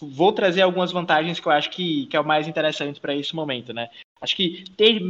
Vou 0.01 0.33
trazer 0.33 0.61
algumas 0.61 0.91
vantagens 0.91 1.39
que 1.39 1.47
eu 1.47 1.51
acho 1.51 1.69
que, 1.69 2.07
que 2.07 2.17
é 2.17 2.19
o 2.19 2.25
mais 2.25 2.47
interessante 2.47 2.99
para 2.99 3.15
esse 3.15 3.35
momento, 3.35 3.73
né? 3.73 3.89
Acho 4.21 4.35
que 4.35 4.65
ter, 4.77 5.01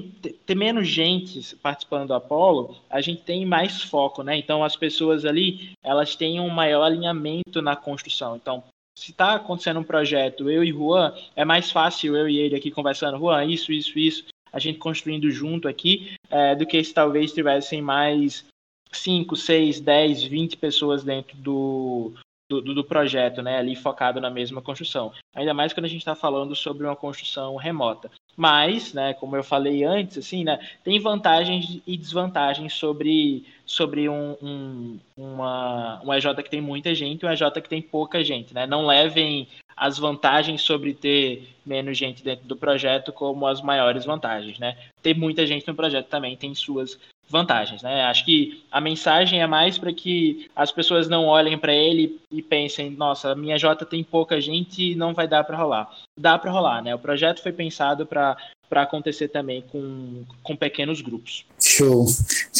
ter 0.46 0.56
menos 0.56 0.88
gente 0.88 1.56
participando 1.58 2.08
do 2.08 2.14
Apolo, 2.14 2.78
a 2.90 3.02
gente 3.02 3.24
tem 3.24 3.46
mais 3.46 3.82
foco, 3.82 4.24
né? 4.24 4.38
Então 4.38 4.64
as 4.64 4.78
pessoas 4.78 5.26
ali, 5.26 5.72
elas 5.84 6.16
têm 6.16 6.40
um 6.40 6.48
maior 6.48 6.84
alinhamento 6.84 7.62
na 7.62 7.76
construção. 7.76 8.38
Então, 8.38 8.64
se 8.98 9.12
está 9.12 9.36
acontecendo 9.36 9.82
um 9.82 9.84
projeto, 9.84 10.50
eu 10.50 10.64
e 10.64 10.72
Juan, 10.72 11.14
é 11.36 11.44
mais 11.44 11.70
fácil 11.72 12.16
eu 12.16 12.30
e 12.30 12.38
ele 12.38 12.56
aqui 12.56 12.72
conversando, 12.72 13.18
Juan, 13.18 13.44
isso, 13.46 13.74
isso, 13.74 14.00
isso, 14.00 14.26
a 14.52 14.60
gente 14.60 14.80
construindo 14.80 15.30
junto 15.30 15.68
aqui, 15.68 16.14
é, 16.30 16.56
do 16.56 16.66
que 16.66 16.82
se 16.82 16.94
talvez 16.94 17.34
tivessem 17.34 17.82
mais 17.82 18.46
5, 18.92 19.36
6, 19.36 19.80
10, 19.82 20.24
20 20.24 20.58
pessoas 20.58 21.04
dentro 21.04 21.36
do, 21.38 22.14
do, 22.60 22.74
do, 22.74 22.84
projeto, 22.84 23.42
né, 23.42 23.60
ali 23.60 23.76
focado 23.76 24.20
na 24.20 24.30
mesma 24.30 24.62
construção. 24.62 25.14
Ainda 25.36 25.54
mais 25.54 25.72
quando 25.72 25.86
a 25.86 25.90
gente 25.90 26.02
está 26.02 26.16
falando 26.16 26.56
sobre 26.56 26.86
uma 26.86 26.96
construção 26.96 27.56
remota. 27.56 28.10
Mas, 28.36 28.94
né, 28.94 29.14
como 29.14 29.36
eu 29.36 29.44
falei 29.44 29.84
antes, 29.84 30.18
assim, 30.18 30.44
né, 30.44 30.60
tem 30.84 31.00
vantagens 31.00 31.80
e 31.86 31.96
desvantagens 31.96 32.74
sobre, 32.74 33.46
sobre 33.66 34.10
um, 34.10 34.36
um, 34.42 35.00
uma, 35.16 36.02
um 36.04 36.14
EJ 36.14 36.36
que 36.44 36.50
tem 36.50 36.62
muita 36.62 36.96
gente 36.96 37.22
e 37.22 37.26
um 37.26 37.32
EJ 37.32 37.44
que 37.62 37.70
tem 37.70 37.82
pouca 37.82 38.24
gente. 38.24 38.54
Né? 38.54 38.66
Não 38.66 38.86
levem 38.86 39.48
as 39.78 39.98
vantagens 39.98 40.62
sobre 40.62 40.94
ter 40.94 41.48
menos 41.66 41.98
gente 41.98 42.24
dentro 42.24 42.48
do 42.48 42.56
projeto 42.56 43.14
como 43.14 43.48
as 43.48 43.62
maiores 43.62 44.06
vantagens. 44.06 44.60
Né? 44.60 44.78
Ter 45.02 45.16
muita 45.16 45.46
gente 45.46 45.68
no 45.68 45.76
projeto 45.76 46.08
também 46.08 46.36
tem 46.36 46.54
suas 46.56 47.00
vantagens, 47.32 47.82
né? 47.82 48.04
Acho 48.04 48.26
que 48.26 48.64
a 48.72 48.80
mensagem 48.80 49.42
é 49.42 49.48
mais 49.48 49.78
para 49.78 49.94
que 49.94 50.50
as 50.56 50.72
pessoas 50.72 51.08
não 51.08 51.26
olhem 51.26 51.58
para 51.58 51.74
ele 51.74 52.20
e 52.32 52.42
pensem, 52.42 52.92
nossa, 52.92 53.34
minha 53.34 53.58
J 53.58 53.86
tem 53.86 54.04
pouca 54.04 54.40
gente 54.40 54.92
e 54.92 54.96
não 54.96 55.14
vai 55.14 55.28
dar 55.28 55.44
para 55.44 55.58
rolar 55.58 55.90
dá 56.22 56.38
para 56.38 56.52
rolar, 56.52 56.84
né? 56.84 56.94
O 56.94 57.00
projeto 57.00 57.42
foi 57.42 57.52
pensado 57.52 58.06
para 58.06 58.38
para 58.70 58.84
acontecer 58.84 59.28
também 59.28 59.62
com, 59.70 60.24
com 60.42 60.56
pequenos 60.56 61.02
grupos. 61.02 61.44
Show. 61.62 62.06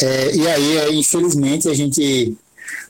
É, 0.02 0.36
e 0.36 0.46
aí, 0.46 0.78
é, 0.80 0.94
infelizmente, 0.94 1.70
a 1.70 1.74
gente 1.74 2.38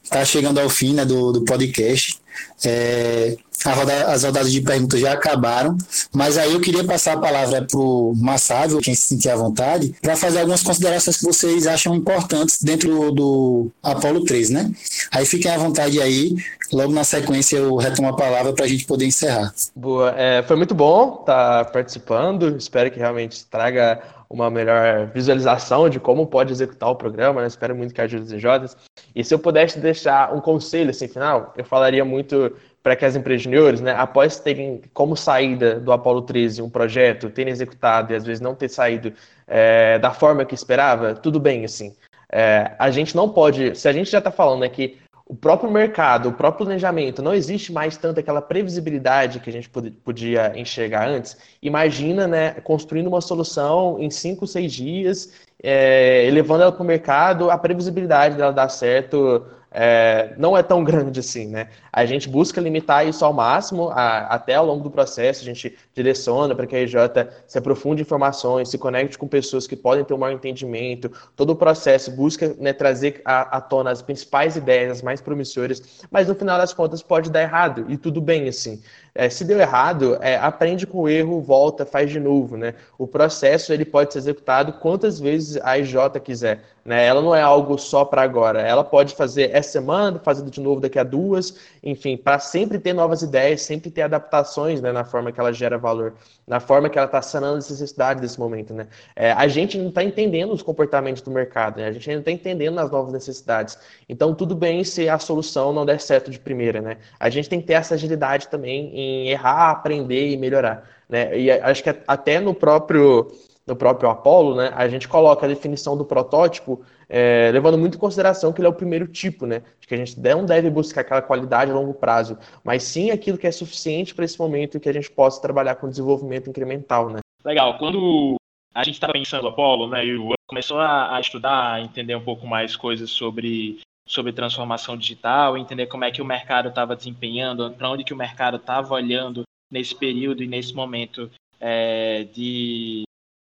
está 0.02 0.26
chegando 0.26 0.60
ao 0.60 0.68
fim 0.68 0.96
né, 0.96 1.06
do, 1.06 1.32
do 1.32 1.46
podcast. 1.46 2.20
É, 2.64 3.36
as 3.66 4.24
rodadas 4.24 4.52
de 4.52 4.62
perguntas 4.62 5.00
já 5.00 5.14
acabaram, 5.14 5.78
mas 6.12 6.38
aí 6.38 6.54
eu 6.54 6.60
queria 6.60 6.84
passar 6.84 7.14
a 7.14 7.20
palavra 7.20 7.62
para 7.64 7.80
o 7.80 8.14
Massávio, 8.16 8.80
quem 8.80 8.96
se 8.96 9.08
sentir 9.08 9.30
à 9.30 9.36
vontade, 9.36 9.94
para 10.02 10.16
fazer 10.16 10.40
algumas 10.40 10.64
considerações 10.64 11.18
que 11.18 11.26
vocês 11.26 11.68
acham 11.68 11.94
importantes 11.96 12.62
dentro 12.64 13.12
do 13.12 13.70
Apolo 13.84 14.24
3, 14.24 14.50
né? 14.50 14.72
Aí 15.12 15.26
fiquem 15.26 15.52
à 15.52 15.58
vontade 15.58 16.02
aí, 16.02 16.36
logo 16.74 16.92
na 16.92 17.04
sequência 17.04 17.58
eu 17.58 17.76
retomo 17.76 18.10
a 18.10 18.16
palavra 18.16 18.54
para 18.54 18.66
a 18.66 18.68
gente 18.68 18.86
poder 18.86 19.06
encerrar. 19.06 19.54
Boa, 19.76 20.14
é, 20.18 20.44
foi 20.44 20.56
muito 20.56 20.74
bom 20.74 21.20
estar 21.20 21.66
tá 21.66 21.72
participando, 21.72 22.58
espero 22.58 22.90
que 22.90 22.98
realmente 22.98 23.46
traga 23.46 24.02
uma 24.32 24.50
melhor 24.50 25.08
visualização 25.08 25.90
de 25.90 26.00
como 26.00 26.26
pode 26.26 26.54
executar 26.54 26.90
o 26.90 26.96
programa, 26.96 27.42
né? 27.42 27.48
espero 27.48 27.76
muito 27.76 27.94
que 27.94 28.00
ajude 28.00 28.24
os 28.24 28.30
DJs. 28.30 28.78
E 29.14 29.24
se 29.24 29.34
eu 29.34 29.40
pudesse 29.40 29.78
deixar 29.78 30.34
um 30.34 30.40
conselho 30.40 30.90
assim 30.90 31.08
final, 31.08 31.54
eu 31.58 31.66
falaria 31.66 32.06
muito 32.06 32.56
para 32.82 32.96
que 32.96 33.04
as 33.04 33.16
empresas 33.16 33.44
juniores, 33.44 33.82
né, 33.82 33.94
após 33.96 34.40
terem 34.40 34.82
como 34.94 35.16
saída 35.16 35.80
do 35.80 35.92
Apollo 35.92 36.22
13 36.22 36.62
um 36.62 36.70
projeto, 36.70 37.30
terem 37.30 37.52
executado 37.52 38.14
e 38.14 38.16
às 38.16 38.24
vezes 38.24 38.40
não 38.42 38.56
ter 38.56 38.70
saído 38.70 39.14
é, 39.46 40.00
da 40.00 40.12
forma 40.12 40.46
que 40.46 40.56
esperava, 40.56 41.14
tudo 41.14 41.40
bem, 41.40 41.66
assim. 41.66 41.94
É, 42.32 42.72
a 42.80 42.90
gente 42.90 43.16
não 43.16 43.28
pode, 43.28 43.78
se 43.78 43.88
a 43.90 43.92
gente 43.92 44.10
já 44.10 44.20
está 44.20 44.32
falando 44.32 44.62
né, 44.62 44.70
que 44.70 44.98
o 45.32 45.36
próprio 45.36 45.72
mercado, 45.72 46.28
o 46.28 46.34
próprio 46.34 46.66
planejamento, 46.66 47.22
não 47.22 47.34
existe 47.34 47.72
mais 47.72 47.96
tanto 47.96 48.20
aquela 48.20 48.42
previsibilidade 48.42 49.40
que 49.40 49.50
a 49.50 49.54
gente 49.54 49.70
podia 50.04 50.52
enxergar 50.60 51.08
antes. 51.08 51.38
Imagina, 51.62 52.28
né, 52.28 52.52
construindo 52.66 53.08
uma 53.08 53.22
solução 53.22 53.98
em 53.98 54.10
cinco, 54.10 54.46
seis 54.46 54.74
dias, 54.74 55.32
é, 55.64 56.30
levando 56.34 56.64
ela 56.64 56.72
para 56.74 56.84
o 56.84 56.86
mercado, 56.86 57.50
a 57.50 57.58
previsibilidade 57.58 58.36
dela 58.36 58.52
dar 58.52 58.68
certo 58.68 59.46
é, 59.72 60.34
não 60.38 60.58
é 60.58 60.62
tão 60.62 60.84
grande 60.86 61.22
assim, 61.22 61.48
né? 61.48 61.70
A 61.92 62.06
gente 62.06 62.28
busca 62.30 62.60
limitar 62.60 63.08
isso 63.08 63.24
ao 63.24 63.32
máximo, 63.32 63.90
a, 63.90 64.20
até 64.28 64.56
ao 64.56 64.66
longo 64.66 64.84
do 64.84 64.92
processo, 64.92 65.42
a 65.42 65.46
gente 65.46 65.76
direciona 65.94 66.54
para 66.54 66.68
que 66.68 66.76
a 66.76 66.80
RJ 66.80 67.30
se 67.48 67.58
aprofunde 67.58 68.02
em 68.02 68.06
informações, 68.06 68.70
se 68.70 68.78
conecte 68.78 69.18
com 69.18 69.28
pessoas 69.28 69.66
que 69.66 69.76
podem 69.76 70.04
ter 70.04 70.14
um 70.14 70.18
maior 70.18 70.36
entendimento, 70.36 71.12
todo 71.36 71.52
o 71.52 71.56
processo 71.56 72.12
busca 72.12 72.54
né, 72.60 72.74
trazer 72.74 73.22
à 73.26 73.62
tona 73.62 73.92
as 73.92 74.02
principais 74.02 74.56
ideias, 74.56 74.92
as 74.92 75.02
mais 75.02 75.22
promissoras, 75.22 75.82
mas 76.12 76.28
no 76.28 76.36
final 76.36 76.58
das 76.58 76.74
contas 76.74 77.02
pode 77.02 77.32
dar 77.32 77.42
errado, 77.42 77.86
e 77.88 77.98
tudo 77.98 78.20
bem, 78.20 78.48
assim. 78.48 78.82
É, 79.14 79.30
se 79.30 79.44
deu 79.44 79.60
errado, 79.60 80.18
é, 80.22 80.38
aprende 80.38 80.88
com 80.88 81.00
o 81.00 81.10
erro, 81.10 81.42
volta, 81.42 81.86
faz 81.86 82.10
de 82.10 82.20
novo, 82.20 82.56
né? 82.56 82.76
O 82.98 83.06
processo 83.06 83.74
ele 83.74 83.84
pode 83.84 84.14
ser 84.14 84.20
executado 84.20 84.74
quantas 84.74 85.20
vezes 85.20 85.60
a 85.62 85.78
IJ 85.78 85.96
quiser, 86.24 86.62
né? 86.84 87.06
Ela 87.06 87.22
não 87.22 87.36
é 87.36 87.42
algo 87.42 87.78
só 87.78 88.06
para 88.06 88.22
agora. 88.22 88.62
Ela 88.62 88.86
pode 88.86 89.14
fazer 89.14 89.52
essa 89.52 89.74
semana, 89.74 90.18
fazer 90.20 90.50
de 90.50 90.62
novo 90.62 90.80
daqui 90.80 90.98
a 90.98 91.04
duas, 91.04 91.58
enfim, 91.84 92.16
para 92.16 92.40
sempre 92.40 92.80
ter 92.80 92.94
novas 92.94 93.22
ideias, 93.22 93.62
sempre 93.62 93.92
ter 93.92 94.04
adaptações, 94.04 94.82
né, 94.82 94.92
na 94.92 95.04
forma 95.04 95.32
que 95.32 95.40
ela 95.40 95.52
gera 95.52 95.78
valor, 95.78 96.14
na 96.48 96.60
forma 96.60 96.90
que 96.90 96.98
ela 96.98 97.06
está 97.06 97.22
sanando 97.22 97.58
as 97.58 97.70
necessidades 97.70 98.22
desse 98.22 98.40
momento, 98.40 98.74
né? 98.74 98.88
É, 99.16 99.32
a 99.34 99.48
gente 99.48 99.78
não 99.78 99.90
está 99.90 100.04
entendendo 100.04 100.54
os 100.54 100.62
comportamentos 100.62 101.22
do 101.22 101.30
mercado, 101.32 101.78
né? 101.78 101.88
A 101.88 101.92
gente 101.92 102.10
ainda 102.10 102.22
está 102.22 102.32
entendendo 102.32 102.80
as 102.80 102.90
novas 102.90 103.12
necessidades. 103.12 103.78
Então, 104.08 104.34
tudo 104.34 104.56
bem 104.56 104.84
se 104.86 105.10
a 105.10 105.20
solução 105.20 105.74
não 105.74 105.86
der 105.86 106.00
certo 106.00 106.32
de 106.32 106.40
primeira, 106.40 106.82
né? 106.82 106.98
A 107.20 107.30
gente 107.30 107.50
tem 107.50 107.60
que 107.60 107.68
ter 107.68 107.74
essa 107.74 107.96
agilidade 107.96 108.48
também 108.48 108.92
em 109.02 109.30
errar, 109.30 109.72
aprender 109.72 110.30
e 110.30 110.38
melhorar. 110.38 110.84
Né? 111.10 111.38
E 111.38 111.52
acho 111.52 111.84
que 111.84 111.90
até 112.08 112.40
no 112.40 112.54
próprio 112.54 113.32
no 113.66 113.76
próprio 113.76 114.10
Apollo, 114.10 114.56
né, 114.56 114.72
a 114.76 114.88
gente 114.88 115.08
coloca 115.08 115.46
a 115.46 115.50
definição 115.50 115.96
do 115.96 116.04
protótipo 116.04 116.82
é, 117.08 117.52
levando 117.54 117.78
muito 117.78 117.96
em 117.96 118.00
consideração 118.00 118.52
que 118.52 118.60
ele 118.60 118.68
é 118.68 118.70
o 118.70 118.74
primeiro 118.74 119.08
tipo, 119.08 119.46
né? 119.46 119.62
Que 119.86 119.94
a 119.94 119.98
gente 119.98 120.20
não 120.20 120.46
deve 120.46 120.70
buscar 120.70 121.02
aquela 121.02 121.22
qualidade 121.22 121.70
a 121.70 121.74
longo 121.74 121.94
prazo, 121.94 122.38
mas 122.64 122.84
sim 122.84 123.12
aquilo 123.12 123.38
que 123.38 123.46
é 123.46 123.52
suficiente 123.52 124.16
para 124.16 124.24
esse 124.24 124.40
momento 124.40 124.80
que 124.80 124.88
a 124.88 124.94
gente 124.94 125.12
possa 125.12 125.42
trabalhar 125.42 125.76
com 125.76 125.90
desenvolvimento 125.90 126.50
incremental, 126.50 127.10
né? 127.10 127.20
Legal. 127.44 127.78
Quando 127.78 128.36
a 128.74 128.84
gente 128.84 128.96
estava 128.96 129.14
pensando 129.14 129.48
Apollo, 129.48 129.90
né, 129.90 130.06
e 130.06 130.18
o 130.18 130.34
começou 130.48 130.80
a, 130.80 131.16
a 131.16 131.20
estudar, 131.20 131.74
a 131.74 131.82
entender 131.82 132.16
um 132.16 132.24
pouco 132.24 132.48
mais 132.48 132.76
coisas 132.76 133.10
sobre 133.10 133.80
sobre 134.08 134.34
transformação 134.34 134.98
digital, 134.98 135.58
entender 135.58 135.88
como 135.88 136.04
é 136.04 136.12
que 136.12 136.22
o 136.22 136.26
mercado 136.26 136.70
estava 136.70 136.96
desempenhando, 136.96 137.72
para 137.72 137.90
onde 137.90 138.04
que 138.04 138.14
o 138.14 138.18
mercado 138.18 138.58
estava 138.58 138.94
olhando 138.94 139.44
nesse 139.72 139.96
período 139.96 140.44
e 140.44 140.48
nesse 140.48 140.74
momento 140.74 141.32
é, 141.60 142.26
de, 142.26 143.04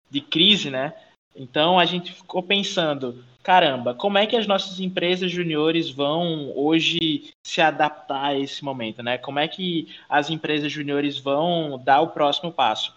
de 0.09 0.21
crise, 0.21 0.69
né? 0.69 0.93
Então 1.35 1.79
a 1.79 1.85
gente 1.85 2.11
ficou 2.11 2.43
pensando, 2.43 3.23
caramba, 3.41 3.93
como 3.93 4.17
é 4.17 4.27
que 4.27 4.35
as 4.35 4.45
nossas 4.45 4.79
empresas 4.79 5.31
juniores 5.31 5.89
vão 5.89 6.51
hoje 6.55 7.31
se 7.45 7.61
adaptar 7.61 8.25
a 8.25 8.39
esse 8.39 8.63
momento, 8.63 9.01
né? 9.01 9.17
Como 9.17 9.39
é 9.39 9.47
que 9.47 9.87
as 10.09 10.29
empresas 10.29 10.71
juniores 10.71 11.17
vão 11.17 11.81
dar 11.83 12.01
o 12.01 12.09
próximo 12.09 12.51
passo? 12.51 12.93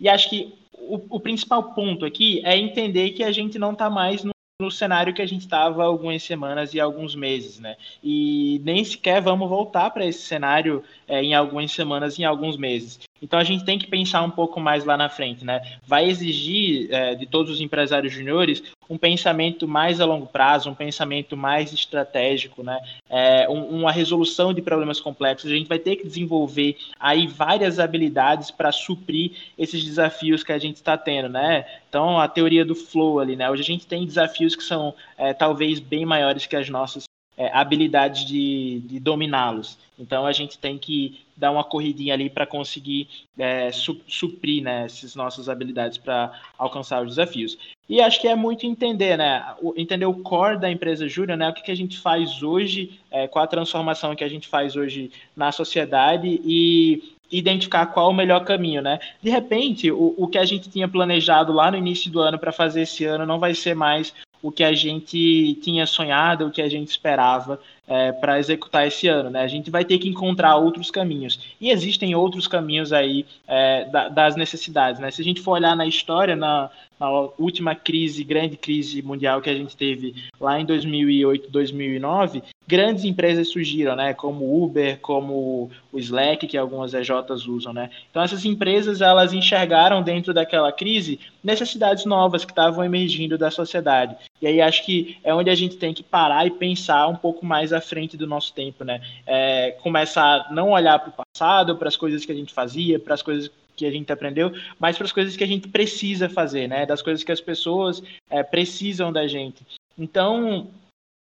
E 0.00 0.08
acho 0.08 0.30
que 0.30 0.54
o, 0.72 1.16
o 1.16 1.20
principal 1.20 1.74
ponto 1.74 2.04
aqui 2.04 2.40
é 2.44 2.56
entender 2.56 3.10
que 3.10 3.22
a 3.22 3.32
gente 3.32 3.58
não 3.58 3.72
está 3.72 3.88
mais 3.88 4.24
no 4.24 4.30
no 4.58 4.70
cenário 4.70 5.12
que 5.12 5.20
a 5.20 5.26
gente 5.26 5.42
estava 5.42 5.84
algumas 5.84 6.22
semanas 6.22 6.72
e 6.72 6.80
alguns 6.80 7.14
meses, 7.14 7.60
né? 7.60 7.76
E 8.02 8.58
nem 8.64 8.82
sequer 8.82 9.20
vamos 9.20 9.48
voltar 9.48 9.90
para 9.90 10.06
esse 10.06 10.22
cenário 10.22 10.82
é, 11.06 11.22
em 11.22 11.34
algumas 11.34 11.70
semanas 11.72 12.18
em 12.18 12.24
alguns 12.24 12.56
meses. 12.56 13.05
Então 13.20 13.38
a 13.38 13.44
gente 13.44 13.64
tem 13.64 13.78
que 13.78 13.86
pensar 13.86 14.22
um 14.22 14.30
pouco 14.30 14.60
mais 14.60 14.84
lá 14.84 14.96
na 14.96 15.08
frente, 15.08 15.44
né? 15.44 15.60
Vai 15.86 16.08
exigir 16.08 16.92
é, 16.92 17.14
de 17.14 17.26
todos 17.26 17.52
os 17.52 17.60
empresários 17.60 18.12
juniores 18.12 18.62
um 18.88 18.96
pensamento 18.96 19.66
mais 19.66 20.00
a 20.00 20.04
longo 20.04 20.26
prazo, 20.26 20.70
um 20.70 20.74
pensamento 20.74 21.36
mais 21.36 21.72
estratégico, 21.72 22.62
né? 22.62 22.78
É, 23.08 23.48
um, 23.48 23.80
uma 23.80 23.90
resolução 23.90 24.54
de 24.54 24.62
problemas 24.62 25.00
complexos. 25.00 25.50
A 25.50 25.54
gente 25.54 25.68
vai 25.68 25.78
ter 25.78 25.96
que 25.96 26.06
desenvolver 26.06 26.76
aí 26.98 27.26
várias 27.26 27.78
habilidades 27.78 28.50
para 28.50 28.70
suprir 28.70 29.32
esses 29.58 29.84
desafios 29.84 30.44
que 30.44 30.52
a 30.52 30.58
gente 30.58 30.76
está 30.76 30.96
tendo, 30.96 31.28
né? 31.28 31.66
Então 31.88 32.18
a 32.20 32.28
teoria 32.28 32.64
do 32.64 32.74
flow 32.74 33.18
ali, 33.18 33.36
né? 33.36 33.50
Hoje 33.50 33.62
a 33.62 33.64
gente 33.64 33.86
tem 33.86 34.04
desafios 34.04 34.54
que 34.54 34.62
são 34.62 34.94
é, 35.16 35.32
talvez 35.32 35.80
bem 35.80 36.04
maiores 36.04 36.46
que 36.46 36.56
as 36.56 36.68
nossas 36.68 37.05
é, 37.36 37.50
habilidades 37.52 38.24
de, 38.24 38.80
de 38.84 38.98
dominá-los. 38.98 39.78
Então 39.98 40.26
a 40.26 40.32
gente 40.32 40.58
tem 40.58 40.78
que 40.78 41.20
dar 41.36 41.50
uma 41.50 41.64
corridinha 41.64 42.14
ali 42.14 42.30
para 42.30 42.46
conseguir 42.46 43.08
é, 43.38 43.70
su 43.70 44.00
suprir 44.08 44.62
né, 44.62 44.84
essas 44.84 45.14
nossas 45.14 45.48
habilidades 45.48 45.98
para 45.98 46.32
alcançar 46.58 47.02
os 47.02 47.10
desafios. 47.10 47.58
E 47.88 48.00
acho 48.00 48.20
que 48.20 48.26
é 48.26 48.34
muito 48.34 48.66
entender, 48.66 49.16
né? 49.16 49.44
Entender 49.76 50.06
o 50.06 50.14
core 50.14 50.58
da 50.58 50.70
empresa 50.70 51.08
júnior, 51.08 51.38
né? 51.38 51.48
O 51.48 51.52
que, 51.52 51.62
que 51.62 51.70
a 51.70 51.76
gente 51.76 51.98
faz 51.98 52.42
hoje, 52.42 52.98
é, 53.10 53.28
qual 53.28 53.44
a 53.44 53.48
transformação 53.48 54.16
que 54.16 54.24
a 54.24 54.28
gente 54.28 54.48
faz 54.48 54.74
hoje 54.74 55.10
na 55.36 55.52
sociedade 55.52 56.40
e 56.44 57.16
identificar 57.30 57.86
qual 57.86 58.10
o 58.10 58.14
melhor 58.14 58.44
caminho, 58.44 58.82
né? 58.82 58.98
De 59.22 59.30
repente, 59.30 59.90
o, 59.90 60.14
o 60.16 60.28
que 60.28 60.38
a 60.38 60.44
gente 60.44 60.68
tinha 60.68 60.88
planejado 60.88 61.52
lá 61.52 61.70
no 61.70 61.76
início 61.76 62.10
do 62.10 62.20
ano 62.20 62.38
para 62.38 62.52
fazer 62.52 62.82
esse 62.82 63.04
ano 63.04 63.26
não 63.26 63.38
vai 63.38 63.54
ser 63.54 63.74
mais 63.74 64.12
o 64.42 64.52
que 64.52 64.62
a 64.62 64.72
gente 64.72 65.54
tinha 65.62 65.86
sonhado, 65.86 66.46
o 66.46 66.50
que 66.50 66.62
a 66.62 66.68
gente 66.68 66.88
esperava 66.88 67.60
é, 67.86 68.12
para 68.12 68.38
executar 68.38 68.86
esse 68.86 69.06
ano. 69.06 69.30
Né? 69.30 69.40
A 69.40 69.48
gente 69.48 69.70
vai 69.70 69.84
ter 69.84 69.98
que 69.98 70.08
encontrar 70.08 70.56
outros 70.56 70.90
caminhos. 70.90 71.56
E 71.60 71.70
existem 71.70 72.14
outros 72.14 72.48
caminhos 72.48 72.92
aí 72.92 73.24
é, 73.46 73.84
da, 73.84 74.08
das 74.08 74.36
necessidades. 74.36 75.00
Né? 75.00 75.10
Se 75.10 75.22
a 75.22 75.24
gente 75.24 75.40
for 75.40 75.52
olhar 75.52 75.76
na 75.76 75.86
história, 75.86 76.34
na, 76.34 76.70
na, 76.98 77.08
última 77.38 77.74
crise, 77.74 78.24
grande 78.24 78.56
crise 78.56 79.02
mundial 79.02 79.40
que 79.40 79.50
a 79.50 79.54
gente 79.54 79.76
teve 79.76 80.14
lá 80.40 80.60
em 80.60 80.64
2008, 80.64 81.50
2009, 81.50 82.42
grandes 82.66 83.04
empresas 83.04 83.50
surgiram, 83.50 83.94
né? 83.94 84.12
como 84.12 84.62
Uber, 84.64 84.98
como 85.00 85.70
o 85.92 85.98
Slack, 85.98 86.46
que 86.46 86.58
algumas 86.58 86.92
EJs 86.92 87.46
usam. 87.46 87.72
Né? 87.72 87.90
Então 88.10 88.22
essas 88.22 88.44
empresas 88.44 89.00
elas 89.00 89.32
enxergaram 89.32 90.02
dentro 90.02 90.34
daquela 90.34 90.72
crise 90.72 91.20
necessidades 91.42 92.04
novas 92.04 92.44
que 92.44 92.50
estavam 92.50 92.84
emergindo 92.84 93.38
da 93.38 93.52
sociedade. 93.52 94.16
E 94.42 94.46
aí 94.46 94.60
acho 94.60 94.84
que 94.84 95.16
é 95.22 95.32
onde 95.32 95.48
a 95.48 95.54
gente 95.54 95.76
tem 95.76 95.94
que 95.94 96.02
parar 96.02 96.44
e 96.46 96.50
pensar 96.50 97.06
um 97.06 97.14
pouco 97.14 97.46
mais 97.46 97.72
à 97.76 97.80
frente 97.80 98.16
do 98.16 98.26
nosso 98.26 98.52
tempo, 98.52 98.84
né? 98.84 99.00
É, 99.26 99.72
começar 99.82 100.46
a 100.46 100.52
não 100.52 100.70
olhar 100.70 100.98
para 100.98 101.10
o 101.10 101.24
passado, 101.24 101.76
para 101.76 101.88
as 101.88 101.96
coisas 101.96 102.24
que 102.24 102.32
a 102.32 102.34
gente 102.34 102.52
fazia, 102.52 102.98
para 102.98 103.14
as 103.14 103.22
coisas 103.22 103.50
que 103.76 103.84
a 103.84 103.90
gente 103.90 104.10
aprendeu, 104.10 104.52
mas 104.78 104.96
para 104.96 105.04
as 105.04 105.12
coisas 105.12 105.36
que 105.36 105.44
a 105.44 105.46
gente 105.46 105.68
precisa 105.68 106.28
fazer, 106.28 106.66
né? 106.66 106.86
Das 106.86 107.02
coisas 107.02 107.22
que 107.22 107.32
as 107.32 107.40
pessoas 107.40 108.02
é, 108.30 108.42
precisam 108.42 109.12
da 109.12 109.26
gente. 109.26 109.64
Então, 109.98 110.70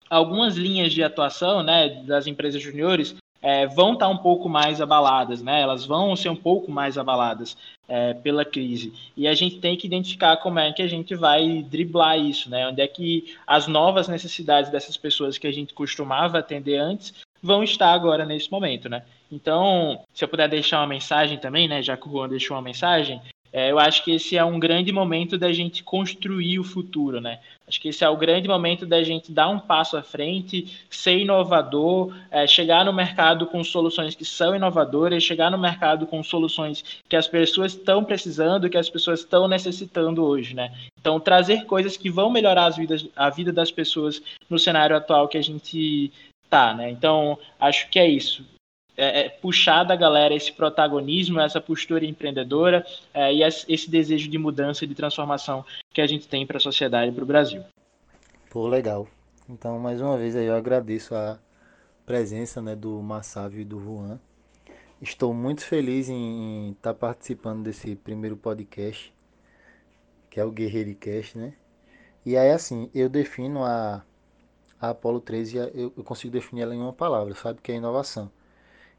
algumas 0.09 0.55
linhas 0.55 0.93
de 0.93 1.03
atuação, 1.03 1.63
né, 1.63 2.03
das 2.03 2.27
empresas 2.27 2.61
juniores 2.61 3.15
é, 3.43 3.67
vão 3.67 3.93
estar 3.93 4.05
tá 4.05 4.11
um 4.11 4.17
pouco 4.17 4.47
mais 4.47 4.79
abaladas, 4.79 5.41
né? 5.41 5.61
Elas 5.61 5.85
vão 5.85 6.15
ser 6.15 6.29
um 6.29 6.35
pouco 6.35 6.71
mais 6.71 6.97
abaladas 6.97 7.57
é, 7.89 8.13
pela 8.13 8.45
crise. 8.45 8.93
E 9.17 9.27
a 9.27 9.35
gente 9.35 9.59
tem 9.59 9.75
que 9.75 9.85
identificar 9.85 10.37
como 10.37 10.59
é 10.59 10.71
que 10.71 10.81
a 10.81 10.87
gente 10.87 11.13
vai 11.13 11.61
driblar 11.61 12.17
isso, 12.17 12.49
né? 12.49 12.65
Onde 12.69 12.81
é 12.81 12.87
que 12.87 13.35
as 13.45 13.67
novas 13.67 14.07
necessidades 14.07 14.71
dessas 14.71 14.95
pessoas 14.95 15.37
que 15.37 15.45
a 15.45 15.51
gente 15.51 15.73
costumava 15.73 16.39
atender 16.39 16.77
antes 16.77 17.13
vão 17.41 17.61
estar 17.61 17.91
agora 17.91 18.25
nesse 18.25 18.49
momento, 18.49 18.87
né? 18.87 19.03
Então, 19.29 19.99
se 20.13 20.23
eu 20.23 20.29
puder 20.29 20.47
deixar 20.47 20.79
uma 20.79 20.87
mensagem 20.87 21.37
também, 21.37 21.67
né? 21.67 21.83
Já 21.83 21.97
que 21.97 22.07
o 22.07 22.11
Juan 22.11 22.29
deixou 22.29 22.55
uma 22.55 22.63
mensagem, 22.63 23.21
é, 23.53 23.69
eu 23.69 23.77
acho 23.77 24.03
que 24.03 24.09
esse 24.09 24.35
é 24.35 24.43
um 24.43 24.59
grande 24.59 24.91
momento 24.91 25.37
da 25.37 25.53
gente 25.53 25.83
construir 25.83 26.57
o 26.57 26.63
futuro, 26.63 27.21
né? 27.21 27.39
Acho 27.67 27.79
que 27.79 27.89
esse 27.89 28.03
é 28.03 28.09
o 28.09 28.17
grande 28.17 28.47
momento 28.47 28.83
da 28.83 29.03
gente 29.03 29.31
dar 29.31 29.47
um 29.47 29.59
passo 29.59 29.95
à 29.95 30.01
frente, 30.01 30.81
ser 30.89 31.19
inovador, 31.19 32.11
é, 32.31 32.47
chegar 32.47 32.83
no 32.83 32.91
mercado 32.91 33.45
com 33.45 33.63
soluções 33.63 34.15
que 34.15 34.25
são 34.25 34.55
inovadoras, 34.55 35.21
chegar 35.21 35.51
no 35.51 35.57
mercado 35.59 36.07
com 36.07 36.23
soluções 36.23 36.83
que 37.07 37.15
as 37.15 37.27
pessoas 37.27 37.73
estão 37.73 38.03
precisando, 38.03 38.67
que 38.67 38.77
as 38.77 38.89
pessoas 38.89 39.19
estão 39.19 39.47
necessitando 39.47 40.25
hoje, 40.25 40.55
né? 40.55 40.73
Então, 40.99 41.19
trazer 41.19 41.65
coisas 41.65 41.95
que 41.95 42.09
vão 42.09 42.31
melhorar 42.31 42.65
as 42.65 42.75
vidas, 42.75 43.07
a 43.15 43.29
vida 43.29 43.53
das 43.53 43.69
pessoas 43.69 44.19
no 44.49 44.57
cenário 44.57 44.95
atual 44.95 45.27
que 45.27 45.37
a 45.37 45.43
gente 45.43 46.11
tá, 46.49 46.73
né? 46.73 46.89
Então, 46.89 47.37
acho 47.59 47.87
que 47.89 47.99
é 47.99 48.07
isso 48.07 48.43
é, 48.95 49.25
é, 49.25 49.29
puxar 49.29 49.83
da 49.83 49.95
galera 49.95 50.35
esse 50.35 50.51
protagonismo, 50.51 51.39
essa 51.39 51.59
postura 51.59 52.05
empreendedora 52.05 52.85
é, 53.13 53.33
e 53.33 53.43
esse 53.43 53.89
desejo 53.89 54.29
de 54.29 54.37
mudança 54.37 54.85
e 54.85 54.87
de 54.87 54.93
transformação 54.93 55.65
que 55.91 56.01
a 56.01 56.07
gente 56.07 56.27
tem 56.27 56.45
para 56.45 56.57
a 56.57 56.61
sociedade 56.61 57.11
e 57.11 57.13
para 57.13 57.23
o 57.23 57.27
Brasil. 57.27 57.63
Pô, 58.49 58.67
legal. 58.67 59.07
Então, 59.49 59.79
mais 59.79 59.99
uma 59.99 60.17
vez 60.17 60.35
eu 60.35 60.55
agradeço 60.55 61.15
a 61.15 61.39
presença 62.05 62.61
né, 62.61 62.75
do 62.75 63.01
Massávio 63.01 63.61
e 63.61 63.65
do 63.65 63.79
Juan. 63.79 64.19
Estou 65.01 65.33
muito 65.33 65.65
feliz 65.65 66.07
em 66.07 66.71
estar 66.71 66.93
tá 66.93 66.99
participando 66.99 67.63
desse 67.63 67.95
primeiro 67.95 68.37
podcast, 68.37 69.13
que 70.29 70.39
é 70.39 70.45
o 70.45 70.51
Guerreiro 70.51 70.95
Cast, 70.95 71.37
né? 71.37 71.53
E 72.25 72.37
aí, 72.37 72.51
assim, 72.51 72.89
eu 72.95 73.09
defino 73.09 73.65
a, 73.65 74.01
a 74.79 74.91
Apollo 74.91 75.19
13, 75.19 75.57
eu, 75.57 75.93
eu 75.97 76.03
consigo 76.05 76.31
definir 76.31 76.61
ela 76.61 76.73
em 76.73 76.79
uma 76.79 76.93
palavra, 76.93 77.35
sabe? 77.35 77.59
Que 77.61 77.73
é 77.73 77.75
inovação 77.75 78.31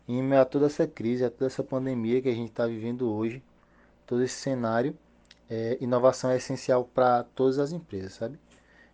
em 0.06 0.22
meio 0.22 0.42
a 0.42 0.44
toda 0.44 0.66
essa 0.66 0.86
crise, 0.86 1.24
a 1.24 1.30
toda 1.30 1.46
essa 1.46 1.62
pandemia 1.62 2.20
que 2.20 2.28
a 2.28 2.34
gente 2.34 2.50
está 2.50 2.66
vivendo 2.66 3.12
hoje, 3.12 3.42
todo 4.06 4.22
esse 4.22 4.34
cenário, 4.34 4.96
é, 5.48 5.78
inovação 5.80 6.30
é 6.30 6.36
essencial 6.36 6.84
para 6.84 7.24
todas 7.34 7.58
as 7.58 7.72
empresas, 7.72 8.14
sabe? 8.14 8.38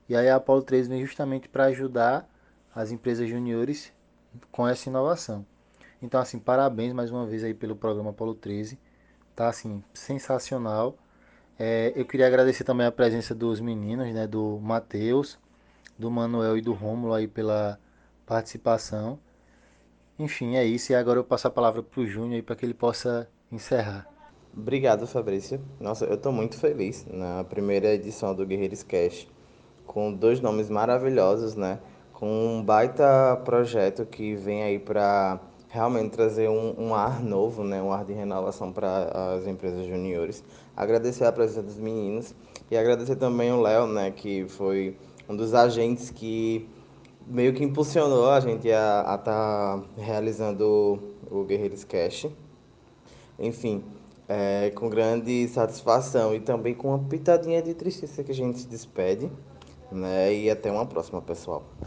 E 0.09 0.17
aí 0.17 0.29
a 0.29 0.37
Apollo 0.37 0.63
3 0.63 0.89
vem 0.89 1.05
justamente 1.05 1.49
para 1.49 1.65
ajudar 1.67 2.29
as 2.75 2.91
empresas 2.91 3.29
juniores 3.29 3.93
com 4.51 4.67
essa 4.67 4.89
inovação. 4.89 5.47
Então, 6.03 6.21
assim, 6.21 6.39
parabéns 6.39 6.93
mais 6.93 7.11
uma 7.11 7.27
vez 7.27 7.45
aí 7.45 7.55
pelo 7.55 7.77
programa 7.77 8.11
Apollo 8.11 8.35
13. 8.35 8.79
Tá, 9.37 9.49
assim, 9.49 9.83
sensacional. 9.93 10.97
É, 11.59 11.93
eu 11.95 12.05
queria 12.07 12.27
agradecer 12.27 12.65
também 12.65 12.87
a 12.87 12.93
presença 12.93 13.35
dos 13.35 13.61
meninos, 13.61 14.13
né, 14.13 14.27
do 14.27 14.59
Matheus, 14.61 15.39
do 15.99 16.11
Manuel 16.11 16.57
e 16.57 16.63
do 16.63 16.73
Rômulo 16.73 17.13
aí 17.13 17.29
pela 17.29 17.79
participação. 18.27 19.19
Enfim, 20.21 20.57
é 20.57 20.65
isso. 20.65 20.93
E 20.93 20.95
agora 20.95 21.19
eu 21.19 21.25
passo 21.25 21.49
a 21.49 21.51
palavra 21.51 21.83
para 21.83 21.99
o 21.99 22.07
Júnior 22.07 22.43
para 22.43 22.55
que 22.55 22.67
ele 22.67 22.75
possa 22.75 23.27
encerrar. 23.51 24.07
Obrigado, 24.55 25.07
Fabrício. 25.07 25.59
Nossa, 25.81 26.05
eu 26.05 26.15
estou 26.15 26.31
muito 26.31 26.59
feliz 26.59 27.07
na 27.11 27.43
primeira 27.45 27.95
edição 27.95 28.35
do 28.35 28.45
Guerreiros 28.45 28.83
Cash, 28.83 29.27
com 29.87 30.13
dois 30.13 30.39
nomes 30.39 30.69
maravilhosos, 30.69 31.55
né? 31.55 31.79
Com 32.13 32.59
um 32.59 32.63
baita 32.63 33.41
projeto 33.47 34.05
que 34.05 34.35
vem 34.35 34.63
aí 34.63 34.79
para 34.79 35.41
realmente 35.71 36.11
trazer 36.11 36.51
um, 36.51 36.75
um, 36.77 36.95
ar 36.95 37.23
novo, 37.23 37.65
né? 37.65 37.81
Um 37.81 37.91
ar 37.91 38.05
de 38.05 38.13
renovação 38.13 38.71
para 38.71 39.37
as 39.37 39.47
empresas 39.47 39.87
juniores. 39.87 40.45
Agradecer 40.77 41.25
a 41.25 41.33
presença 41.33 41.63
dos 41.63 41.79
meninos 41.79 42.35
e 42.71 42.77
agradecer 42.77 43.17
também 43.17 43.51
o 43.53 43.63
Léo, 43.63 43.87
né? 43.87 44.11
Que 44.11 44.45
foi 44.49 44.99
um 45.27 45.35
dos 45.35 45.55
agentes 45.55 46.11
que 46.11 46.69
meio 47.31 47.55
que 47.55 47.63
impulsionou 47.63 48.29
a 48.29 48.41
gente 48.41 48.71
a 48.71 49.01
estar 49.01 49.19
tá 49.23 49.83
realizando 49.97 50.99
o, 51.31 51.45
Guerreiros 51.45 51.85
Cash. 51.85 52.27
Enfim, 53.39 53.85
é, 54.29 54.71
com 54.71 54.91
grande 54.91 55.49
satisfação 55.49 56.35
e 56.35 56.41
também 56.41 56.75
com 56.75 56.89
uma 56.89 56.99
pitadinha 56.99 57.63
de 57.63 57.73
tristeza 57.73 58.25
que 58.25 58.33
a 58.33 58.35
gente 58.35 58.59
se 58.59 58.67
despede. 58.67 59.31
Né? 59.91 60.35
E 60.35 60.51
até 60.51 60.71
uma 60.71 60.85
próxima, 60.85 61.23
pessoal. 61.23 61.65